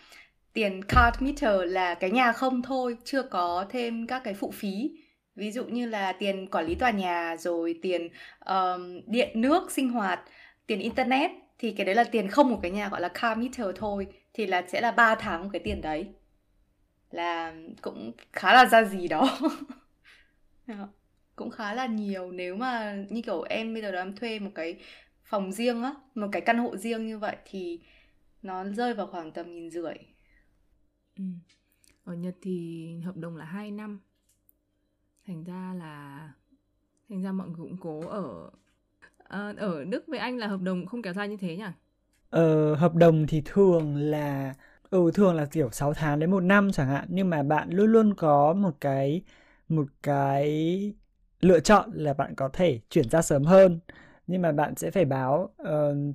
[0.53, 4.91] tiền card meter là cái nhà không thôi chưa có thêm các cái phụ phí.
[5.35, 8.09] Ví dụ như là tiền quản lý tòa nhà rồi tiền
[8.47, 10.21] um, điện nước sinh hoạt
[10.67, 13.67] tiền internet thì cái đấy là tiền không của cái nhà gọi là car meter
[13.77, 16.07] thôi thì là sẽ là 3 tháng một cái tiền đấy
[17.11, 19.39] là cũng khá là ra gì đó
[21.37, 24.51] cũng khá là nhiều nếu mà như kiểu em bây giờ đó em thuê một
[24.55, 24.77] cái
[25.25, 27.81] phòng riêng á một cái căn hộ riêng như vậy thì
[28.43, 29.95] nó rơi vào khoảng tầm nghìn rưỡi
[31.17, 31.25] ừ.
[32.05, 34.01] ở Nhật thì hợp đồng là 2 năm
[35.27, 36.33] thành ra là
[37.09, 38.51] thành ra mọi người cũng cố ở
[39.29, 41.65] à, ở Đức với Anh là hợp đồng không kéo dài như thế nhỉ?
[42.31, 44.55] Ờ, hợp đồng thì thường là
[44.91, 47.07] ừ thường là kiểu 6 tháng đến một năm chẳng hạn.
[47.09, 49.23] Nhưng mà bạn luôn luôn có một cái
[49.69, 50.95] một cái
[51.41, 53.81] lựa chọn là bạn có thể chuyển ra sớm hơn.
[54.27, 55.67] Nhưng mà bạn sẽ phải báo uh,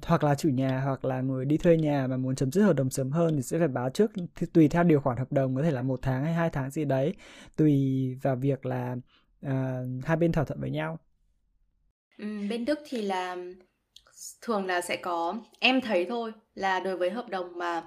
[0.06, 2.74] hoặc là chủ nhà hoặc là người đi thuê nhà mà muốn chấm dứt hợp
[2.74, 4.12] đồng sớm hơn thì sẽ phải báo trước
[4.54, 6.86] tùy theo điều khoản hợp đồng có thể là một tháng hay hai tháng gì
[6.86, 7.14] đấy
[7.58, 7.76] tùy
[8.22, 8.96] vào việc là
[9.46, 9.52] uh,
[10.06, 11.00] hai bên thỏa thuận với nhau.
[12.18, 13.38] Ừ, bên Đức thì là
[14.42, 17.84] thường là sẽ có em thấy thôi là đối với hợp đồng mà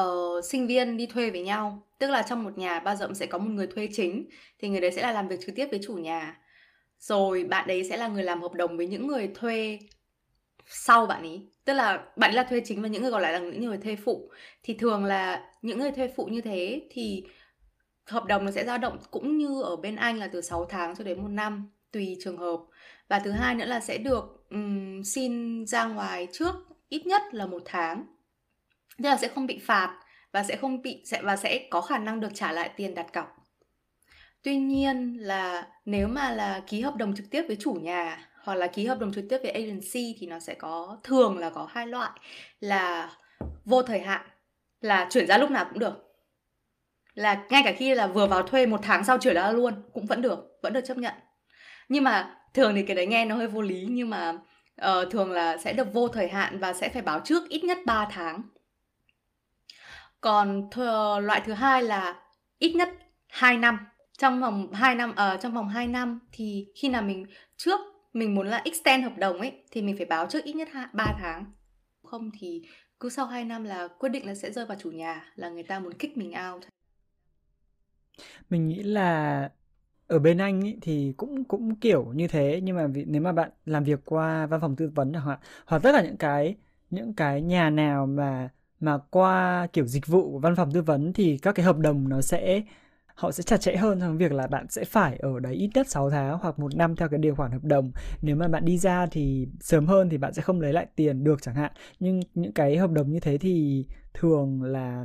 [0.00, 1.82] uh, sinh viên đi thuê với nhau.
[1.98, 4.28] Tức là trong một nhà bao giờ cũng sẽ có một người thuê chính
[4.58, 6.40] thì người đấy sẽ là làm việc trực tiếp với chủ nhà.
[6.98, 9.78] Rồi bạn đấy sẽ là người làm hợp đồng với những người thuê
[10.66, 13.32] sau bạn ấy tức là bạn ấy là thuê chính và những người còn lại
[13.32, 14.30] là những người thuê phụ.
[14.62, 17.24] Thì thường là những người thuê phụ như thế thì
[18.06, 20.96] hợp đồng nó sẽ dao động cũng như ở bên Anh là từ 6 tháng
[20.96, 22.60] cho đến một năm tùy trường hợp.
[23.08, 26.54] Và thứ hai nữa là sẽ được um, xin ra ngoài trước
[26.88, 28.06] ít nhất là một tháng
[28.98, 29.98] tức là sẽ không bị phạt
[30.32, 33.12] và sẽ không bị sẽ và sẽ có khả năng được trả lại tiền đặt
[33.12, 33.36] cọc.
[34.42, 38.54] Tuy nhiên là nếu mà là ký hợp đồng trực tiếp với chủ nhà hoặc
[38.54, 41.68] là ký hợp đồng trực tiếp với agency thì nó sẽ có thường là có
[41.70, 42.10] hai loại
[42.60, 43.12] là
[43.64, 44.26] vô thời hạn
[44.80, 45.94] là chuyển ra lúc nào cũng được.
[47.14, 50.06] Là ngay cả khi là vừa vào thuê một tháng sau chuyển ra luôn cũng
[50.06, 51.14] vẫn được vẫn được chấp nhận.
[51.88, 54.32] Nhưng mà thường thì cái đấy nghe nó hơi vô lý nhưng mà
[54.82, 57.78] uh, thường là sẽ được vô thời hạn và sẽ phải báo trước ít nhất
[57.86, 58.42] 3 tháng
[60.24, 62.22] còn th- loại thứ hai là
[62.58, 62.88] ít nhất
[63.28, 63.78] 2 năm
[64.18, 67.80] trong vòng 2 năm ở uh, trong vòng 2 năm thì khi nào mình trước
[68.12, 70.86] mình muốn là extend hợp đồng ấy thì mình phải báo trước ít nhất 2,
[70.92, 71.44] 3 tháng.
[72.02, 72.62] Không thì
[73.00, 75.62] cứ sau 2 năm là quyết định là sẽ rơi vào chủ nhà là người
[75.62, 76.64] ta muốn kick mình out.
[78.50, 79.50] Mình nghĩ là
[80.06, 83.32] ở bên Anh ý, thì cũng cũng kiểu như thế nhưng mà vì, nếu mà
[83.32, 86.56] bạn làm việc qua văn phòng tư vấn hoặc hoặc tất cả những cái
[86.90, 88.48] những cái nhà nào mà
[88.84, 92.20] mà qua kiểu dịch vụ văn phòng tư vấn thì các cái hợp đồng nó
[92.20, 92.62] sẽ
[93.14, 95.88] họ sẽ chặt chẽ hơn trong việc là bạn sẽ phải ở đấy ít nhất
[95.88, 97.90] 6 tháng hoặc một năm theo cái điều khoản hợp đồng.
[98.22, 101.24] Nếu mà bạn đi ra thì sớm hơn thì bạn sẽ không lấy lại tiền
[101.24, 101.72] được chẳng hạn.
[102.00, 105.04] Nhưng những cái hợp đồng như thế thì thường là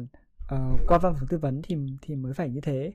[0.55, 2.93] uh, qua văn phòng tư vấn thì thì mới phải như thế.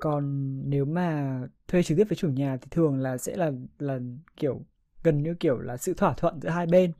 [0.00, 3.98] Còn nếu mà thuê trực tiếp với chủ nhà thì thường là sẽ là là
[4.36, 4.60] kiểu
[5.04, 6.92] gần như kiểu là sự thỏa thuận giữa hai bên.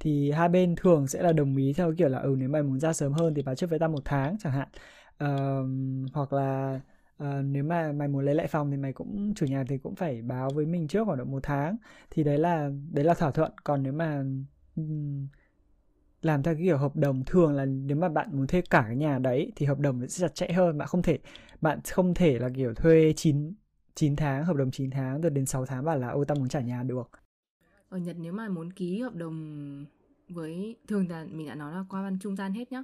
[0.00, 2.80] Thì hai bên thường sẽ là đồng ý theo kiểu là ừ nếu mày muốn
[2.80, 4.68] ra sớm hơn thì báo trước với ta một tháng chẳng hạn.
[5.24, 6.80] Uh, hoặc là
[7.22, 9.94] uh, nếu mà mày muốn lấy lại phòng thì mày cũng chủ nhà thì cũng
[9.94, 11.76] phải báo với mình trước khoảng độ một tháng.
[12.10, 13.52] Thì đấy là đấy là thỏa thuận.
[13.64, 14.24] Còn nếu mà
[14.76, 15.28] um,
[16.22, 18.96] làm theo cái kiểu hợp đồng thường là nếu mà bạn muốn thuê cả cái
[18.96, 20.78] nhà đấy thì hợp đồng sẽ chặt chẽ hơn.
[20.78, 21.18] Bạn không thể
[21.60, 23.54] bạn không thể là kiểu thuê 9
[23.94, 26.48] 9 tháng hợp đồng 9 tháng rồi đến 6 tháng bảo là ôi tao muốn
[26.48, 27.10] trả nhà được
[27.92, 29.86] ở Nhật nếu mà muốn ký hợp đồng
[30.28, 32.82] với thường là mình đã nói là qua văn trung gian hết nhá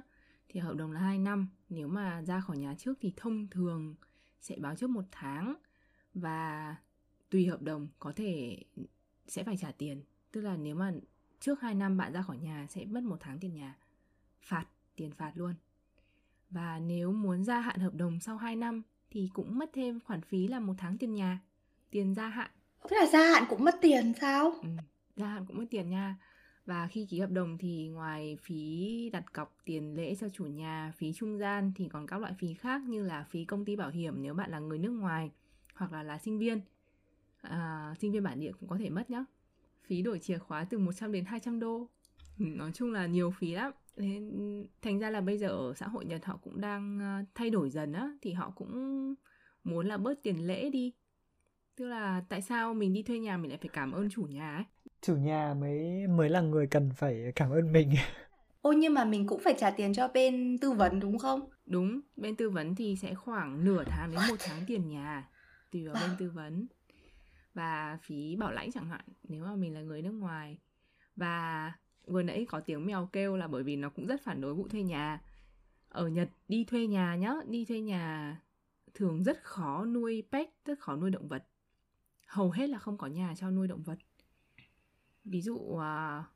[0.49, 1.47] thì hợp đồng là 2 năm.
[1.69, 3.95] Nếu mà ra khỏi nhà trước thì thông thường
[4.41, 5.55] sẽ báo trước một tháng
[6.13, 6.75] và
[7.29, 8.63] tùy hợp đồng có thể
[9.27, 10.03] sẽ phải trả tiền.
[10.31, 10.93] Tức là nếu mà
[11.39, 13.77] trước 2 năm bạn ra khỏi nhà sẽ mất một tháng tiền nhà
[14.41, 15.53] phạt tiền phạt luôn.
[16.49, 20.21] Và nếu muốn gia hạn hợp đồng sau 2 năm thì cũng mất thêm khoản
[20.21, 21.39] phí là một tháng tiền nhà
[21.89, 22.51] tiền gia hạn.
[22.89, 24.53] Thế là gia hạn cũng mất tiền sao?
[24.61, 24.69] Ừ,
[25.19, 26.17] gia hạn cũng mất tiền nha
[26.65, 30.93] và khi ký hợp đồng thì ngoài phí đặt cọc tiền lễ cho chủ nhà,
[30.97, 33.89] phí trung gian thì còn các loại phí khác như là phí công ty bảo
[33.89, 35.31] hiểm nếu bạn là người nước ngoài
[35.73, 36.61] hoặc là là sinh viên.
[37.41, 39.25] À, sinh viên bản địa cũng có thể mất nhá.
[39.83, 41.87] Phí đổi chìa khóa từ 100 đến 200 đô.
[42.37, 43.71] Nói chung là nhiều phí lắm.
[43.97, 47.49] nên thành ra là bây giờ ở xã hội Nhật họ cũng đang ờ, thay
[47.49, 49.15] đổi dần á thì họ cũng
[49.63, 50.93] muốn là bớt tiền lễ đi
[51.75, 54.55] tức là tại sao mình đi thuê nhà mình lại phải cảm ơn chủ nhà
[54.55, 54.65] ấy
[55.01, 57.93] chủ nhà mới mới là người cần phải cảm ơn mình.
[58.61, 61.49] Ôi nhưng mà mình cũng phải trả tiền cho bên tư vấn đúng không?
[61.69, 65.29] đúng bên tư vấn thì sẽ khoảng nửa tháng đến một tháng tiền nhà
[65.71, 66.67] tùy vào bên tư vấn.
[67.53, 70.57] Và phí bảo lãnh chẳng hạn nếu mà mình là người nước ngoài.
[71.15, 71.73] Và
[72.05, 74.67] vừa nãy có tiếng mèo kêu là bởi vì nó cũng rất phản đối vụ
[74.67, 75.21] thuê nhà.
[75.89, 78.37] Ở Nhật đi thuê nhà nhá đi thuê nhà
[78.93, 81.43] thường rất khó nuôi pet rất khó nuôi động vật.
[82.27, 83.97] Hầu hết là không có nhà cho nuôi động vật
[85.29, 85.81] ví dụ uh,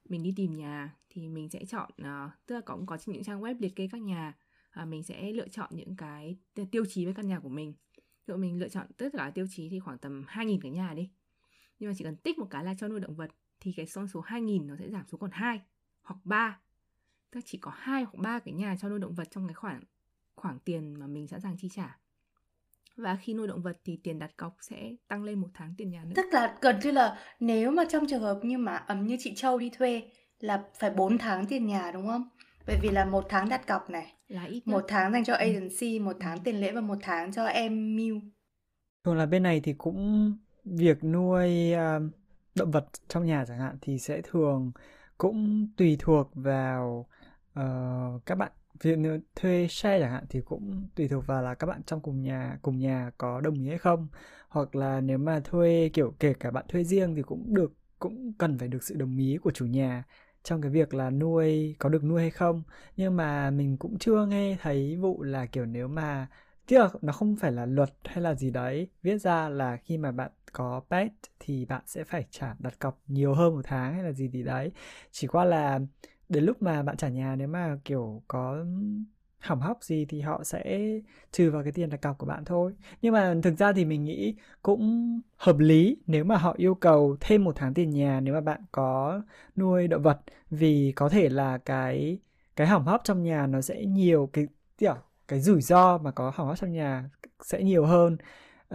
[0.10, 3.42] mình đi tìm nhà thì mình sẽ chọn uh, tức là cũng có những trang
[3.42, 4.34] web liệt kê các nhà
[4.82, 6.38] uh, mình sẽ lựa chọn những cái
[6.72, 7.74] tiêu chí với căn nhà của mình.
[7.98, 10.94] Ví dụ mình lựa chọn tất cả tiêu chí thì khoảng tầm 2.000 cái nhà
[10.94, 11.10] đi.
[11.80, 14.08] Nhưng mà chỉ cần tích một cái là cho nuôi động vật thì cái con
[14.08, 15.62] số 2.000 nó sẽ giảm xuống còn 2
[16.04, 16.60] hoặc 3
[17.32, 19.54] tức là chỉ có hai hoặc ba cái nhà cho nuôi động vật trong cái
[19.54, 19.84] khoản
[20.36, 22.00] khoảng tiền mà mình sẵn sàng chi trả
[22.96, 25.90] và khi nuôi động vật thì tiền đặt cọc sẽ tăng lên một tháng tiền
[25.90, 29.08] nhà nữa Tức là gần như là nếu mà trong trường hợp như mà ấm
[29.08, 30.02] như chị Châu đi thuê
[30.40, 32.30] là phải 4 tháng tiền nhà đúng không?
[32.68, 36.00] Bởi vì là một tháng đặt cọc này, là ít một tháng dành cho agency,
[36.00, 38.20] một tháng tiền lễ và một tháng cho em mưu.
[39.04, 40.34] thường là bên này thì cũng
[40.66, 42.00] việc nuôi à,
[42.56, 44.72] động vật trong nhà chẳng hạn thì sẽ thường
[45.18, 47.08] cũng tùy thuộc vào
[47.54, 49.00] ờ, các bạn việc
[49.36, 52.58] thuê share chẳng hạn thì cũng tùy thuộc vào là các bạn trong cùng nhà
[52.62, 54.08] cùng nhà có đồng ý hay không.
[54.50, 58.34] Hoặc là nếu mà thuê, kiểu, kể cả bạn thuê riêng thì cũng được, cũng
[58.38, 60.04] cần phải được sự đồng ý của chủ nhà
[60.44, 62.64] trong cái việc là nuôi, có được nuôi hay không.
[62.98, 66.28] Nhưng mà mình cũng chưa nghe thấy vụ là, kiểu, nếu mà,
[66.68, 69.98] tức là nó không phải là luật hay là gì đấy, viết ra là khi
[69.98, 73.94] mà bạn có pet thì bạn sẽ phải trả đặt cọc nhiều hơn một tháng
[73.94, 74.72] hay là gì gì đấy.
[75.12, 75.80] Chỉ qua là
[76.34, 78.65] đến lúc mà bạn trả nhà nếu mà kiểu có
[79.39, 80.80] hỏng hóc gì thì họ sẽ
[81.32, 82.74] trừ vào cái tiền đặt cọc của bạn thôi.
[83.02, 87.17] Nhưng mà thực ra thì mình nghĩ cũng hợp lý nếu mà họ yêu cầu
[87.19, 89.22] thêm một tháng tiền nhà nếu mà bạn có
[89.56, 90.19] nuôi động vật.
[90.50, 92.19] Vì có thể là cái
[92.56, 94.96] cái hỏng hóc trong nhà nó sẽ nhiều cái kiểu
[95.28, 97.10] cái rủi ro mà có hỏng hóc trong nhà
[97.43, 98.17] sẽ nhiều hơn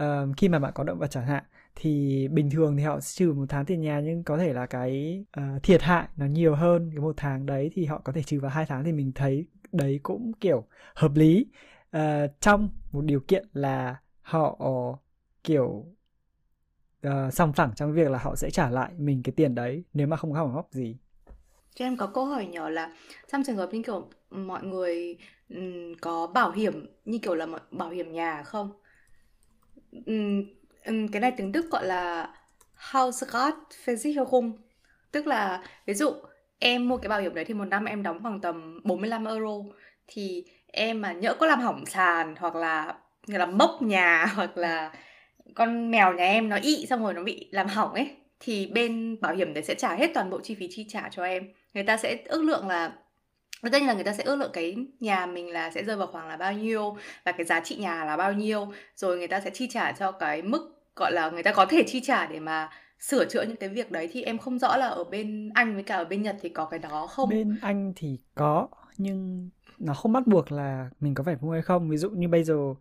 [0.01, 0.05] uh,
[0.37, 1.43] khi mà bạn có động vật chẳng hạn
[1.81, 5.23] thì bình thường thì họ trừ một tháng tiền nhà nhưng có thể là cái
[5.39, 8.39] uh, thiệt hại nó nhiều hơn cái một tháng đấy thì họ có thể trừ
[8.39, 11.45] vào hai tháng thì mình thấy đấy cũng kiểu hợp lý.
[11.97, 12.01] Uh,
[12.39, 14.59] trong một điều kiện là họ
[15.43, 15.85] kiểu
[17.01, 19.83] ờ, uh, song phẳng trong việc là họ sẽ trả lại mình cái tiền đấy
[19.93, 20.97] nếu mà không có hỏng hóc gì.
[21.75, 22.95] Cho em có câu hỏi nhỏ là
[23.31, 25.17] trong trường hợp như kiểu mọi người
[25.49, 28.71] um, có bảo hiểm như kiểu là bảo hiểm nhà không?
[29.91, 32.29] Um, cái này tiếng Đức gọi là
[32.75, 34.57] Hausratversicherung
[35.11, 36.13] tức là, ví dụ,
[36.59, 39.51] em mua cái bảo hiểm đấy thì một năm em đóng khoảng tầm 45 euro.
[40.07, 42.95] Thì em mà nhỡ có làm hỏng sàn hoặc là,
[43.27, 44.93] như là mốc nhà hoặc là
[45.55, 49.21] con mèo nhà em nó ị xong rồi nó bị làm hỏng ấy, thì bên
[49.21, 51.53] bảo hiểm đấy sẽ trả hết toàn bộ chi phí chi trả cho em.
[51.73, 52.93] Người ta sẽ ước lượng là
[53.61, 56.07] tất nhiên là người ta sẽ ước lượng cái nhà mình là sẽ rơi vào
[56.07, 59.39] khoảng là bao nhiêu và cái giá trị nhà là bao nhiêu rồi người ta
[59.39, 62.39] sẽ chi trả cho cái mức gọi là người ta có thể chi trả để
[62.39, 62.69] mà
[62.99, 65.83] sửa chữa những cái việc đấy thì em không rõ là ở bên Anh với
[65.83, 67.29] cả ở bên Nhật thì có cái đó không?
[67.29, 68.67] Bên Anh thì có
[68.97, 71.89] nhưng nó không bắt buộc là mình có phải mua hay không.
[71.89, 72.75] Ví dụ như bây giờ uh,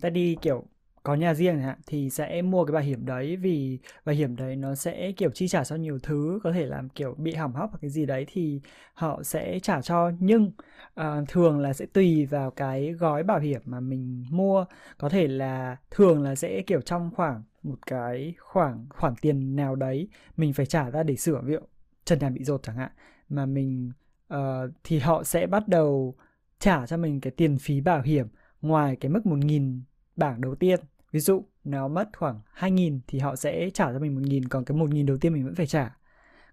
[0.00, 0.64] ta đi kiểu
[1.02, 4.56] có nhà riêng hạn thì sẽ mua cái bảo hiểm đấy vì bảo hiểm đấy
[4.56, 7.70] nó sẽ kiểu chi trả cho nhiều thứ có thể làm kiểu bị hỏng hóc
[7.70, 8.60] hoặc cái gì đấy thì
[8.94, 10.12] họ sẽ trả cho.
[10.18, 10.52] Nhưng
[11.00, 14.64] uh, thường là sẽ tùy vào cái gói bảo hiểm mà mình mua.
[14.98, 19.76] Có thể là thường là sẽ kiểu trong khoảng một cái khoảng khoản tiền nào
[19.76, 21.40] đấy mình phải trả ra để sửa.
[21.44, 21.60] Ví dụ
[22.04, 22.90] trần nhà bị rột chẳng hạn
[23.28, 23.92] mà mình
[24.34, 24.38] uh,
[24.84, 26.14] thì họ sẽ bắt đầu
[26.58, 28.26] trả cho mình cái tiền phí bảo hiểm
[28.60, 29.82] ngoài cái mức một nghìn
[30.18, 30.80] bảng đầu tiên.
[31.12, 34.76] Ví dụ nó mất khoảng 2.000 thì họ sẽ trả cho mình 1.000 còn cái
[34.78, 35.96] 1.000 đầu tiên mình vẫn phải trả.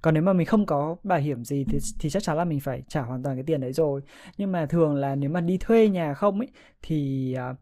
[0.01, 2.60] Còn nếu mà mình không có bảo hiểm gì thì, thì chắc chắn là mình
[2.60, 4.01] phải trả hoàn toàn cái tiền đấy rồi.
[4.38, 6.47] Nhưng mà thường là nếu mà đi thuê nhà không ấy
[6.82, 7.58] thì uh,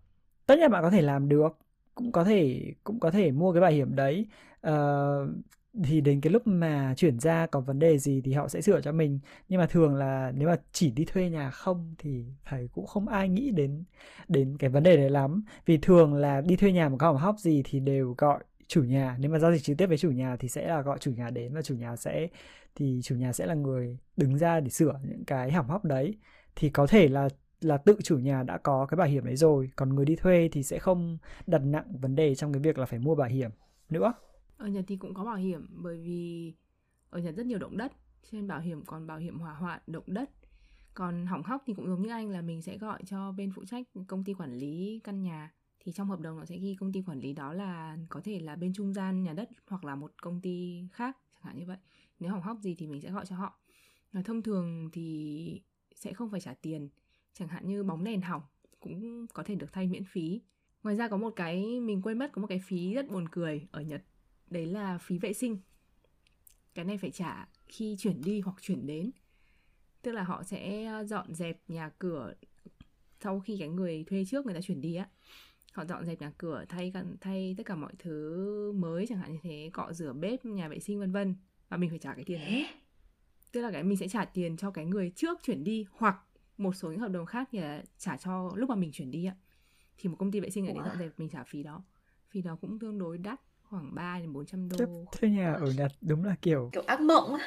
[0.45, 1.57] tất nhiên bạn có thể làm được
[1.95, 4.27] cũng có thể cũng có thể mua cái bảo hiểm đấy.
[4.67, 5.29] Uh,
[5.83, 8.81] thì đến cái lúc mà chuyển ra có vấn đề gì thì họ sẽ sửa
[8.81, 9.19] cho mình.
[9.49, 13.07] Nhưng mà thường là nếu mà chỉ đi thuê nhà không thì thầy cũng không
[13.07, 13.83] ai nghĩ đến
[14.27, 15.43] đến cái vấn đề đấy lắm.
[15.65, 18.83] Vì thường là đi thuê nhà mà có hỏng hóc gì thì đều gọi chủ
[18.83, 19.17] nhà.
[19.19, 21.29] Nếu mà giao dịch trực tiếp với chủ nhà thì sẽ là gọi chủ nhà
[21.29, 22.27] đến và chủ nhà sẽ,
[22.75, 26.17] thì chủ nhà sẽ là người đứng ra để sửa những cái hỏng hóc đấy.
[26.55, 27.29] Thì có thể là
[27.61, 30.49] là tự chủ nhà đã có cái bảo hiểm đấy rồi, còn người đi thuê
[30.51, 33.51] thì sẽ không đặt nặng vấn đề trong cái việc là phải mua bảo hiểm
[33.89, 34.13] nữa
[34.57, 36.53] ở Nhật thì cũng có bảo hiểm bởi vì
[37.09, 37.93] ở Nhật rất nhiều động đất,
[38.31, 40.29] trên bảo hiểm còn bảo hiểm hỏa hoạn, động đất.
[40.93, 43.65] Còn hỏng hóc thì cũng giống như anh là mình sẽ gọi cho bên phụ
[43.65, 45.51] trách công ty quản lý căn nhà.
[45.79, 48.39] Thì trong hợp đồng nó sẽ ghi công ty quản lý đó là có thể
[48.39, 51.65] là bên trung gian nhà đất hoặc là một công ty khác, chẳng hạn như
[51.65, 51.77] vậy.
[52.19, 53.59] Nếu hỏng hóc gì thì mình sẽ gọi cho họ.
[54.11, 55.61] Và thông thường thì
[55.95, 56.89] sẽ không phải trả tiền.
[57.33, 58.41] Chẳng hạn như bóng đèn hỏng
[58.79, 60.41] cũng có thể được thay miễn phí.
[60.83, 63.67] Ngoài ra có một cái mình quên mất, có một cái phí rất buồn cười
[63.71, 64.03] ở nhật
[64.53, 65.57] đấy là phí vệ sinh.
[66.73, 69.11] Cái này phải trả khi chuyển đi hoặc chuyển đến.
[70.01, 72.33] Tức là họ sẽ dọn dẹp nhà cửa
[73.21, 75.09] sau khi cái người thuê trước người ta chuyển đi á.
[75.73, 79.39] Họ dọn dẹp nhà cửa thay thay tất cả mọi thứ mới chẳng hạn như
[79.41, 81.35] thế cọ rửa bếp nhà vệ sinh vân vân.
[81.69, 82.65] Và mình phải trả cái tiền đấy.
[83.51, 86.17] Tức là cái mình sẽ trả tiền cho cái người trước chuyển đi hoặc
[86.57, 89.25] một số những hợp đồng khác thì là trả cho lúc mà mình chuyển đi
[89.25, 89.35] ạ
[89.97, 91.83] thì một công ty vệ sinh ở đến dọn dẹp mình trả phí đó.
[92.29, 93.41] Phí đó cũng tương đối đắt
[93.73, 95.05] khoảng 3 đến 400 đô.
[95.11, 97.37] Thuê nhà ở Nhật đúng là kiểu kiểu ác mộng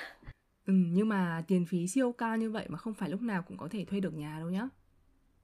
[0.66, 3.56] Ừ, nhưng mà tiền phí siêu cao như vậy mà không phải lúc nào cũng
[3.56, 4.68] có thể thuê được nhà đâu nhá.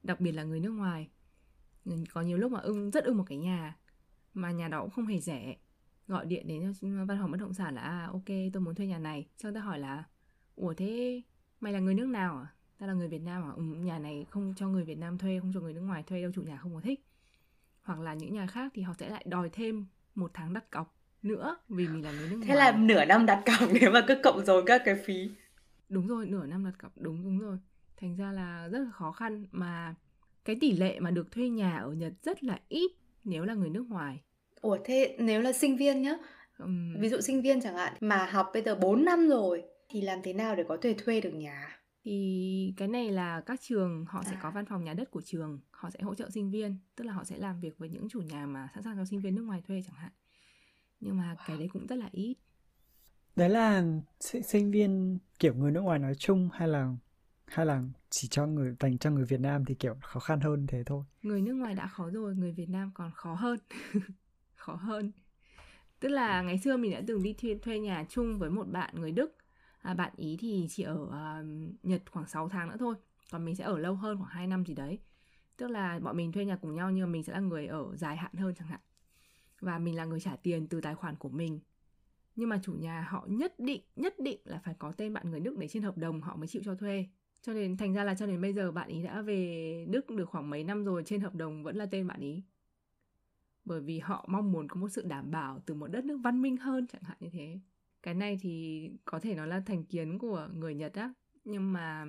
[0.03, 1.09] Đặc biệt là người nước ngoài.
[2.13, 3.77] Có nhiều lúc mà ưng rất ưng một cái nhà
[4.33, 5.55] mà nhà đó cũng không hề rẻ.
[6.07, 8.99] Gọi điện đến văn phòng bất động sản là à ok tôi muốn thuê nhà
[8.99, 9.27] này.
[9.37, 10.03] Xong ta hỏi là
[10.55, 11.21] ủa thế
[11.59, 12.47] mày là người nước nào à?
[12.77, 13.51] Ta là người Việt Nam à?
[13.55, 16.21] Ừ, nhà này không cho người Việt Nam thuê, không cho người nước ngoài thuê
[16.21, 17.05] đâu chủ nhà không có thích.
[17.81, 20.95] Hoặc là những nhà khác thì họ sẽ lại đòi thêm một tháng đặt cọc
[21.21, 22.47] nữa vì mình là người nước ngoài.
[22.47, 25.29] Thế là nửa năm đặt cọc nếu mà cứ cộng rồi các cái phí.
[25.89, 27.57] Đúng rồi, nửa năm đặt cọc đúng đúng rồi.
[27.97, 29.95] Thành ra là rất là khó khăn mà
[30.45, 32.91] cái tỷ lệ mà được thuê nhà ở Nhật rất là ít
[33.23, 34.21] nếu là người nước ngoài.
[34.61, 36.15] Ủa thế nếu là sinh viên nhá,
[36.99, 40.19] ví dụ sinh viên chẳng hạn mà học bây giờ 4 năm rồi thì làm
[40.23, 41.79] thế nào để có thể thuê được nhà?
[42.03, 44.23] Thì cái này là các trường họ à.
[44.29, 47.03] sẽ có văn phòng nhà đất của trường, họ sẽ hỗ trợ sinh viên, tức
[47.03, 49.35] là họ sẽ làm việc với những chủ nhà mà sẵn sàng cho sinh viên
[49.35, 50.11] nước ngoài thuê chẳng hạn.
[50.99, 52.35] Nhưng mà cái đấy cũng rất là ít.
[53.35, 53.83] Đấy là
[54.19, 56.95] sinh viên kiểu người nước ngoài nói chung hay là
[57.45, 60.67] hay là chỉ cho người dành cho người Việt Nam thì kiểu khó khăn hơn
[60.67, 61.03] thế thôi?
[61.21, 63.59] Người nước ngoài đã khó rồi người Việt Nam còn khó hơn.
[64.55, 65.11] Khó hơn.
[65.99, 68.95] Tức là ngày xưa mình đã từng đi thuê, thuê nhà chung với một bạn
[68.95, 69.35] người Đức
[69.83, 71.45] à, bạn ý thì chỉ ở uh,
[71.83, 72.95] Nhật khoảng 6 tháng nữa thôi
[73.31, 74.99] còn mình sẽ ở lâu hơn khoảng 2 năm gì đấy.
[75.57, 77.95] Tức là bọn mình thuê nhà cùng nhau nhưng mà mình sẽ là người ở
[77.95, 78.79] dài hạn hơn chẳng hạn.
[79.59, 81.59] Và mình là người trả tiền từ tài khoản của mình.
[82.35, 85.39] Nhưng mà chủ nhà họ nhất định nhất định là phải có tên bạn người
[85.39, 87.07] Đức để trên hợp đồng họ mới chịu cho thuê.
[87.41, 90.25] Cho nên thành ra là cho đến bây giờ bạn ý đã về Đức được
[90.25, 92.43] khoảng mấy năm rồi trên hợp đồng vẫn là tên bạn ý.
[93.65, 96.41] Bởi vì họ mong muốn có một sự đảm bảo từ một đất nước văn
[96.41, 97.59] minh hơn chẳng hạn như thế
[98.03, 101.13] cái này thì có thể nó là thành kiến của người Nhật á,
[101.45, 102.05] nhưng mà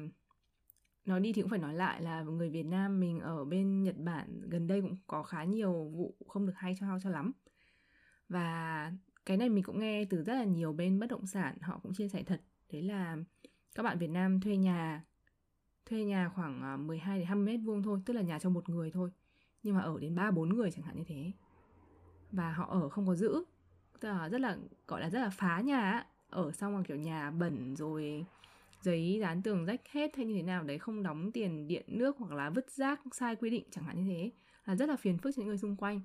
[1.05, 3.97] nói đi thì cũng phải nói lại là người Việt Nam mình ở bên Nhật
[3.99, 7.33] Bản gần đây cũng có khá nhiều vụ không được hay cho cho lắm.
[8.29, 8.93] Và
[9.27, 11.95] cái này mình cũng nghe từ rất là nhiều bên bất động sản họ cũng
[11.95, 12.41] chia sẻ thật.
[12.73, 13.17] Đấy là
[13.75, 15.05] các bạn Việt Nam thuê nhà
[15.87, 18.69] thuê nhà khoảng à, 12 đến 20 mét vuông thôi, tức là nhà cho một
[18.69, 19.11] người thôi.
[19.63, 21.33] Nhưng mà ở đến ba bốn người chẳng hạn như thế.
[22.33, 23.45] Và họ ở không có giữ
[24.01, 24.57] tức là rất là
[24.89, 28.25] gọi là rất là phá nhà ở xong bằng kiểu nhà bẩn rồi
[28.85, 32.17] giấy dán tường rách hết hay như thế nào đấy không đóng tiền điện nước
[32.19, 34.31] hoặc là vứt rác sai quy định chẳng hạn như thế.
[34.65, 36.01] Là rất là phiền phức cho những người xung quanh.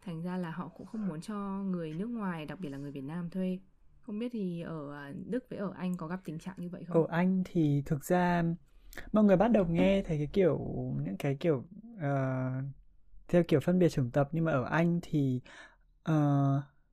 [0.00, 2.90] Thành ra là họ cũng không muốn cho người nước ngoài đặc biệt là người
[2.90, 3.58] Việt Nam thuê.
[4.02, 6.84] Không biết thì ở à, Đức với ở Anh có gặp tình trạng như vậy
[6.84, 7.06] không?
[7.06, 8.42] Ở Anh thì thực ra
[9.12, 10.58] mọi người bắt đầu nghe thấy cái kiểu
[11.02, 12.64] những cái kiểu uh,
[13.28, 15.40] theo kiểu phân biệt chủng tập nhưng mà ở Anh thì
[16.10, 16.14] uh,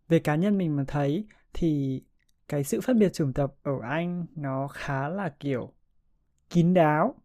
[0.09, 2.01] về cá nhân mình mà thấy thì
[2.47, 5.73] cái sự phân biệt chủng tộc ở Anh nó khá là kiểu
[6.49, 7.15] kín đáo.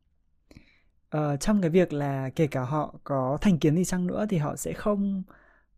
[1.10, 4.36] Ờ, trong cái việc là kể cả họ có thành kiến gì chăng nữa thì
[4.38, 5.22] họ sẽ không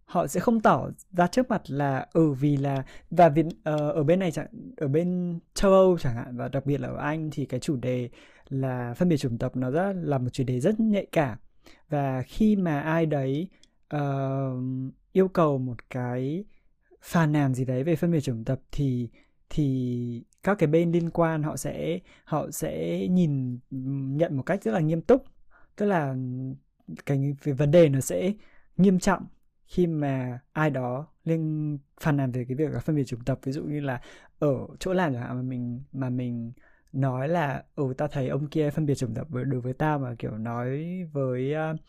[0.04, 4.04] họ sẽ không tỏ ra trước mặt là ừ vì là và Việt uh, ở
[4.04, 7.30] bên này chẳng ở bên châu Âu chẳng hạn và đặc biệt là ở Anh
[7.32, 8.08] thì cái chủ đề
[8.48, 11.38] là phân biệt chủng tộc nó rất là một chủ đề rất nhạy cảm.
[11.88, 13.48] Và khi mà ai đấy
[13.96, 14.00] uh,
[15.12, 16.44] yêu cầu một cái
[17.02, 19.08] phàn nàn gì đấy về phân biệt chủng tộc thì
[19.50, 23.58] thì các cái bên liên quan họ sẽ họ sẽ nhìn
[24.16, 25.24] nhận một cách rất là nghiêm túc.
[25.76, 26.14] Tức là
[27.06, 28.32] cái, cái vấn đề nó sẽ
[28.76, 29.26] nghiêm trọng
[29.66, 33.38] khi mà ai đó liên phàn nàn về cái việc là phân biệt chủng tộc.
[33.42, 34.00] Ví dụ như là
[34.38, 36.52] ở chỗ làm chẳng hạn mà mình mà mình
[36.92, 40.14] nói là ừ ta thấy ông kia phân biệt chủng tộc đối với tao mà
[40.18, 41.80] kiểu nói với uh,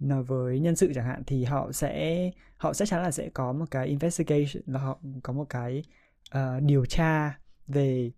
[0.00, 3.64] với nhân sự chẳng hạn thì họ sẽ họ chắc chắn là sẽ có một
[3.70, 5.82] cái investigation là họ có một cái
[6.34, 8.10] uh, điều tra về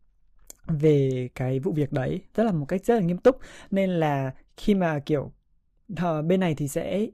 [0.66, 3.38] về cái vụ việc đấy rất là một cách rất là nghiêm túc.
[3.70, 5.32] Nên là khi mà kiểu
[5.92, 7.07] uh, bên này thì sẽ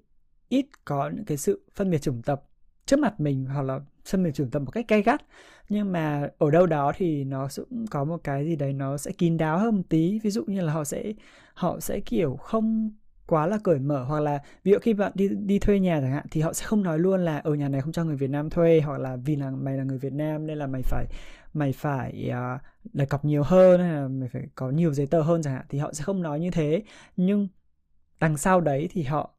[0.48, 2.50] ít có những cái sự phân biệt chủng tộc
[2.86, 5.22] trước mặt mình hoặc là phân biệt chủng tộc một cách gay gắt.
[5.68, 9.12] Nhưng mà ở đâu đó thì nó cũng có một cái gì đấy nó sẽ
[9.12, 10.18] kín đáo hơn một tí.
[10.18, 11.12] Ví dụ như là họ sẽ
[11.54, 12.90] họ sẽ kiểu không
[13.26, 16.12] quá là cởi mở hoặc là ví dụ khi bạn đi đi thuê nhà chẳng
[16.12, 18.30] hạn thì họ sẽ không nói luôn là ở nhà này không cho người Việt
[18.30, 21.06] Nam thuê hoặc là vì là mày là người Việt Nam nên là mày phải
[21.54, 25.06] mày phải à, uh, đặt cọc nhiều hơn hay là mày phải có nhiều giấy
[25.06, 26.82] tờ hơn chẳng hạn thì họ sẽ không nói như thế.
[27.16, 27.48] Nhưng
[28.20, 29.30] đằng sau đấy thì họ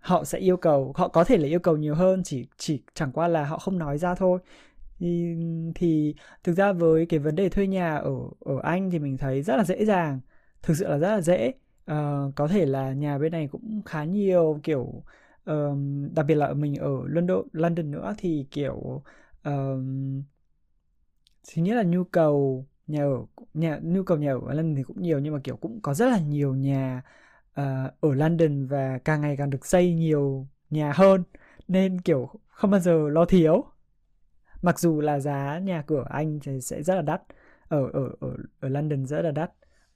[0.00, 3.12] họ sẽ yêu cầu họ có thể là yêu cầu nhiều hơn chỉ chỉ chẳng
[3.12, 4.38] qua là họ không nói ra thôi.
[4.98, 5.36] Thì
[5.74, 6.14] thì
[6.44, 9.56] thực ra với cái vấn đề thuê nhà ở ở Anh thì mình thấy rất
[9.56, 10.20] là dễ dàng
[10.62, 11.52] thực sự là rất là dễ
[11.90, 15.04] uh, có thể là nhà bên này cũng khá nhiều kiểu
[15.44, 19.02] um, đặc biệt là mình ở London London nữa thì kiểu
[19.44, 20.22] um,
[21.54, 25.02] thứ nhất là nhu cầu nhà ở nhà nhu cầu nhà ở London thì cũng
[25.02, 27.02] nhiều nhưng mà kiểu cũng có rất là nhiều nhà
[27.60, 31.22] uh, ở London và càng ngày càng được xây nhiều nhà hơn.
[31.68, 33.64] Nên kiểu không bao giờ lo thiếu.
[34.62, 37.22] Mặc dù là giá nhà cửa Anh thì sẽ rất là đắt
[37.68, 39.52] ở ở ở ở London rất là đắt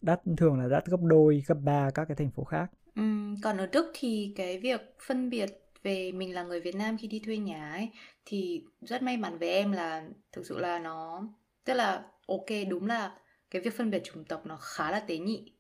[0.06, 2.70] đắt thường là đắt gấp đôi gấp ba các cái thành phố khác.
[2.96, 3.02] Ừ,
[3.42, 5.50] còn ở Đức thì cái việc phân biệt
[5.82, 7.90] về mình là người Việt Nam khi đi thuê nhà ấy
[8.24, 11.28] thì rất may mắn với em là thực sự là nó
[11.64, 13.18] tức là ok đúng là
[13.50, 15.52] cái việc phân biệt chủng tộc nó khá là tế nhị.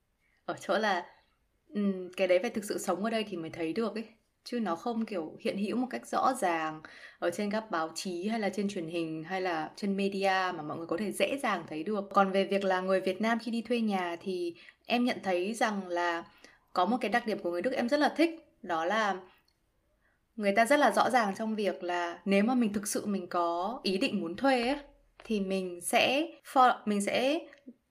[0.44, 1.06] Ở chỗ là
[1.74, 4.04] um, cái đấy phải thực sự sống ở đây thì mới thấy được ấy
[4.46, 6.80] chứ nó không kiểu hiện hữu một cách rõ ràng
[7.18, 10.62] ở trên các báo chí hay là trên truyền hình hay là trên media mà
[10.62, 12.04] mọi người có thể dễ dàng thấy được.
[12.10, 14.54] Còn về việc là người Việt Nam khi đi thuê nhà thì
[14.86, 16.24] em nhận thấy rằng là
[16.72, 18.30] có một cái đặc điểm của người Đức em rất là thích
[18.62, 19.16] đó là
[20.36, 23.26] người ta rất là rõ ràng trong việc là nếu mà mình thực sự mình
[23.26, 24.78] có ý định muốn thuê ấy,
[25.24, 27.38] thì mình sẽ for, mình sẽ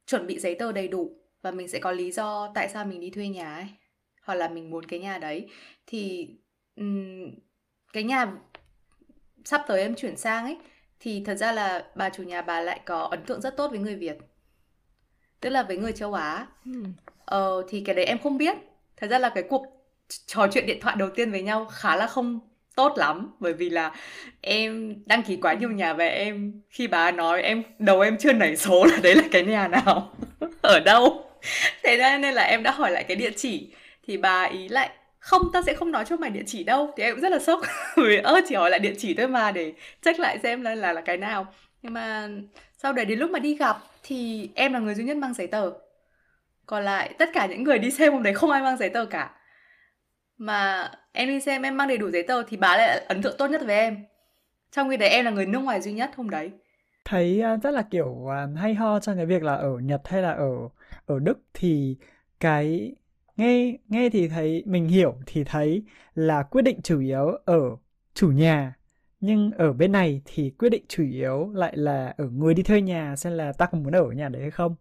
[0.07, 2.99] chuẩn bị giấy tờ đầy đủ và mình sẽ có lý do tại sao mình
[2.99, 3.65] đi thuê nhà ấy
[4.21, 5.47] hoặc là mình muốn cái nhà đấy.
[5.87, 6.29] Thì
[7.93, 8.27] cái nhà
[9.45, 10.57] sắp tới em chuyển sang ấy
[10.99, 13.79] thì thật ra là bà chủ nhà bà lại có ấn tượng rất tốt với
[13.79, 14.17] người Việt.
[15.39, 16.47] Tức là với người châu Á.
[17.25, 18.57] Ờ, thì cái đấy em không biết.
[18.97, 19.65] Thật ra là cái cuộc
[20.25, 22.39] trò chuyện điện thoại đầu tiên với nhau khá là không
[22.75, 23.95] tốt lắm bởi vì là
[24.41, 28.33] em đăng ký quá nhiều nhà và em khi bà nói em đầu em chưa
[28.33, 30.15] nảy số là đấy là cái nhà nào
[30.61, 31.25] ở đâu.
[31.83, 33.73] Thế nên là em đã hỏi lại cái địa chỉ
[34.07, 34.89] thì bà ý lại
[35.25, 36.93] không ta sẽ không nói cho mày địa chỉ đâu.
[36.97, 37.61] Thì em cũng rất là sốc.
[37.97, 40.93] Vì, ơ, chỉ hỏi lại địa chỉ thôi mà để check lại xem là là
[40.93, 41.47] là cái nào.
[41.81, 42.29] Nhưng mà
[42.77, 45.47] sau đấy đến lúc mà đi gặp thì em là người duy nhất mang giấy
[45.47, 45.71] tờ.
[46.65, 49.05] Còn lại tất cả những người đi xem hôm đấy không ai mang giấy tờ
[49.05, 49.31] cả.
[50.37, 53.35] Mà em đi xem, em mang đầy đủ giấy tờ thì bà lại ấn tượng
[53.37, 54.05] tốt nhất với em.
[54.71, 56.51] Trong khi đấy em là người nước ngoài duy nhất hôm đấy.
[57.05, 60.21] Thấy à, rất là, kiểu à, hay ho trong cái việc là ở Nhật hay
[60.21, 60.69] là ở
[61.05, 61.97] ở Đức thì
[62.39, 62.95] cái
[63.37, 65.83] nghe nghe thì thấy, mình hiểu thì thấy
[66.15, 67.59] là quyết định chủ yếu ở
[68.13, 68.75] chủ nhà.
[69.19, 72.81] Nhưng ở bên này thì quyết định chủ yếu lại là ở người đi thuê
[72.81, 74.75] nhà, xem là ta có muốn ở nhà đấy hay không.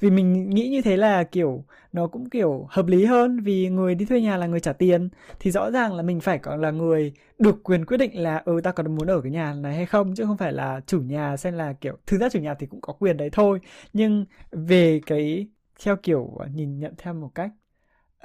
[0.00, 3.94] Vì mình nghĩ như thế là, kiểu, nó cũng, kiểu, hợp lý hơn vì người
[3.94, 5.08] đi thuê nhà là người trả tiền.
[5.40, 8.60] Thì rõ ràng là mình phải có là người được quyền quyết định là ừ
[8.64, 11.36] ta có muốn ở cái nhà này hay không, chứ không phải là chủ nhà
[11.36, 13.60] xem là, kiểu, thực ra chủ nhà thì cũng có quyền đấy thôi.
[13.92, 15.48] Nhưng về cái,
[15.84, 17.50] theo kiểu, nhìn nhận theo một cách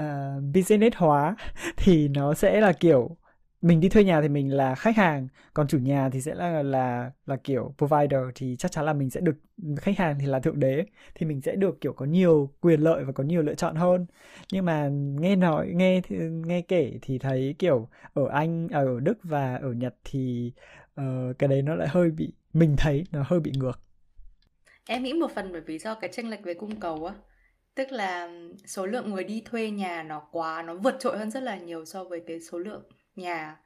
[0.03, 1.35] uh, business hóa
[1.77, 3.17] thì nó sẽ là kiểu
[3.63, 6.63] mình đi thuê nhà thì mình là khách hàng còn chủ nhà thì sẽ là
[6.63, 9.35] là là kiểu provider thì chắc chắn là mình sẽ được
[9.77, 10.85] khách hàng thì là thượng đế
[11.15, 14.05] thì mình sẽ được kiểu có nhiều quyền lợi và có nhiều lựa chọn hơn.
[14.51, 14.89] Nhưng mà
[15.19, 16.01] nghe nói nghe
[16.45, 20.53] nghe kể thì thấy kiểu ở anh à, ở đức và ở nhật thì
[21.01, 23.79] uh, cái đấy nó lại hơi bị mình thấy nó hơi bị ngược.
[24.87, 27.13] Em nghĩ một phần bởi vì do cái tranh lệch về cung cầu á
[27.75, 28.29] tức là
[28.65, 31.85] số lượng người đi thuê nhà nó quá nó vượt trội hơn rất là nhiều
[31.85, 32.83] so với cái số lượng
[33.15, 33.57] nhà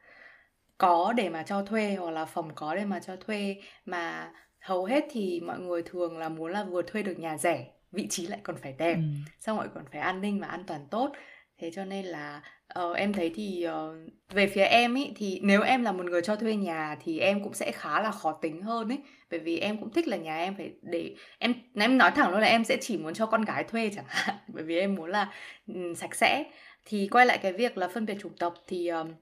[0.78, 3.56] có để mà cho thuê hoặc là phòng có để mà cho thuê.
[3.86, 7.68] Mà hầu hết thì mọi người thường là muốn là vừa thuê được nhà rẻ
[7.92, 9.02] vị trí lại còn phải đẹp ừ.
[9.40, 11.12] xong rồi còn phải an ninh và an toàn tốt.
[11.60, 12.42] Thế cho nên là
[12.80, 16.22] uh, em thấy thì uh, về phía em ý thì nếu em là một người
[16.22, 19.00] cho thuê nhà thì em cũng sẽ khá là khó tính hơn ấy
[19.32, 22.42] bởi vì em cũng thích là nhà em phải để em em nói thẳng luôn
[22.42, 24.36] là em sẽ chỉ muốn cho con gái thuê chẳng hạn.
[24.48, 25.32] Bởi vì em muốn là
[25.68, 26.44] um, sạch sẽ.
[26.86, 29.14] Thì quay lại cái việc là phân biệt chủng tộc thì um,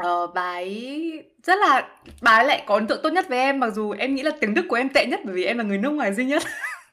[0.00, 1.12] uh, bà ấy
[1.42, 1.88] rất là
[2.22, 4.30] bà ấy lại có ấn tượng tốt nhất với em mặc dù em nghĩ là
[4.40, 6.42] tiếng đức của em tệ nhất bởi vì em là người nước ngoài duy nhất.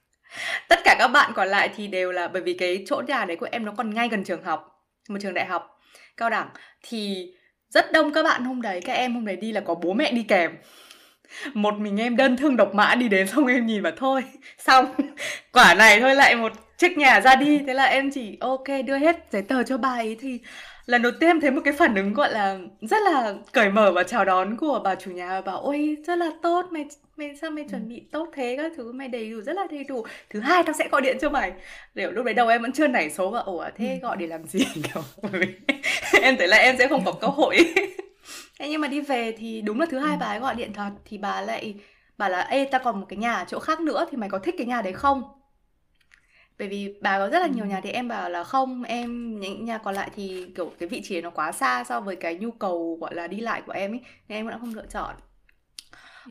[0.70, 3.38] Tất cả các bạn còn lại thì đều là bởi vì cái chỗ nhà đấy
[3.38, 5.80] của em nó còn ngay gần trường học một trường đại học
[6.18, 6.50] cao đẳng.
[6.82, 7.34] Thì
[7.70, 10.12] rất đông các bạn hôm đấy các em hôm đấy đi là có bố mẹ
[10.12, 10.52] đi kèm
[11.54, 14.24] một mình em đơn thương độc mã đi đến xong em nhìn và thôi
[14.58, 14.86] xong
[15.52, 17.60] quả này thôi lại một check nhà ra đi.
[17.68, 20.18] Thế là em chỉ ok đưa hết giấy tờ cho bà ấy.
[20.22, 20.40] Thì
[20.86, 23.92] lần đầu tiên em thấy một cái phản ứng gọi là rất là cởi mở
[23.92, 26.86] và chào đón của bà chủ nhà bảo ôi rất là tốt mày
[27.18, 29.84] mày sao mày chuẩn bị tốt thế các thứ mày đầy đủ rất là đầy
[29.84, 30.06] đủ.
[30.30, 31.52] Thứ hai tao sẽ gọi điện cho mày.
[31.96, 34.48] Kiểu lúc đấy đầu em vẫn chưa nảy số và ủa thế gọi để làm
[34.48, 35.04] gì kiểu
[36.22, 37.58] em thấy là em sẽ không có cơ hội
[38.60, 40.90] thế nhưng mà đi về thì đúng là thứ hai bà ấy gọi điện thật
[41.06, 41.76] thì bà lại
[42.18, 44.40] bảo là ê ta còn một cái nhà ở chỗ khác nữa thì mày có
[44.40, 45.24] thích cái nhà đấy không?
[46.60, 49.66] Bởi vì bà có rất là nhiều nhà thì em bảo là không em những
[49.66, 52.52] nhà còn lại thì kiểu cái vị trí nó quá xa so với cái nhu
[52.52, 55.16] cầu gọi là đi lại của em ấy nên em đã không lựa chọn.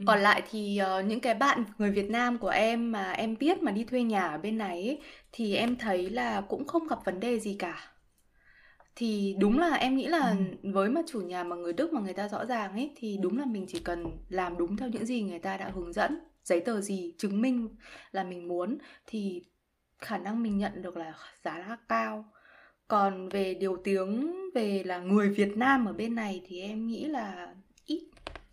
[0.06, 3.62] Còn lại thì uh, những cái bạn người Việt Nam của em mà em biết
[3.62, 5.00] mà đi thuê nhà ở bên này ấy,
[5.32, 7.93] thì em thấy là cũng không gặp vấn đề gì cả
[8.96, 10.70] thì đúng là em nghĩ là ừ.
[10.72, 13.38] với mà chủ nhà mà người Đức mà người ta rõ ràng ấy thì đúng
[13.38, 16.60] là mình chỉ cần làm đúng theo những gì người ta đã hướng dẫn giấy
[16.60, 17.68] tờ gì chứng minh
[18.12, 19.42] là mình muốn thì
[19.98, 21.14] khả năng mình nhận được là
[21.44, 22.24] giá là cao.
[22.88, 27.04] Còn về điều tiếng về là người Việt Nam ở bên này thì em nghĩ
[27.04, 27.54] là
[27.86, 28.08] ít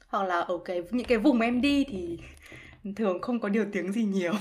[0.07, 2.19] hoặc là ở cái những cái vùng em đi thì
[2.95, 4.33] thường không có điều tiếng gì nhiều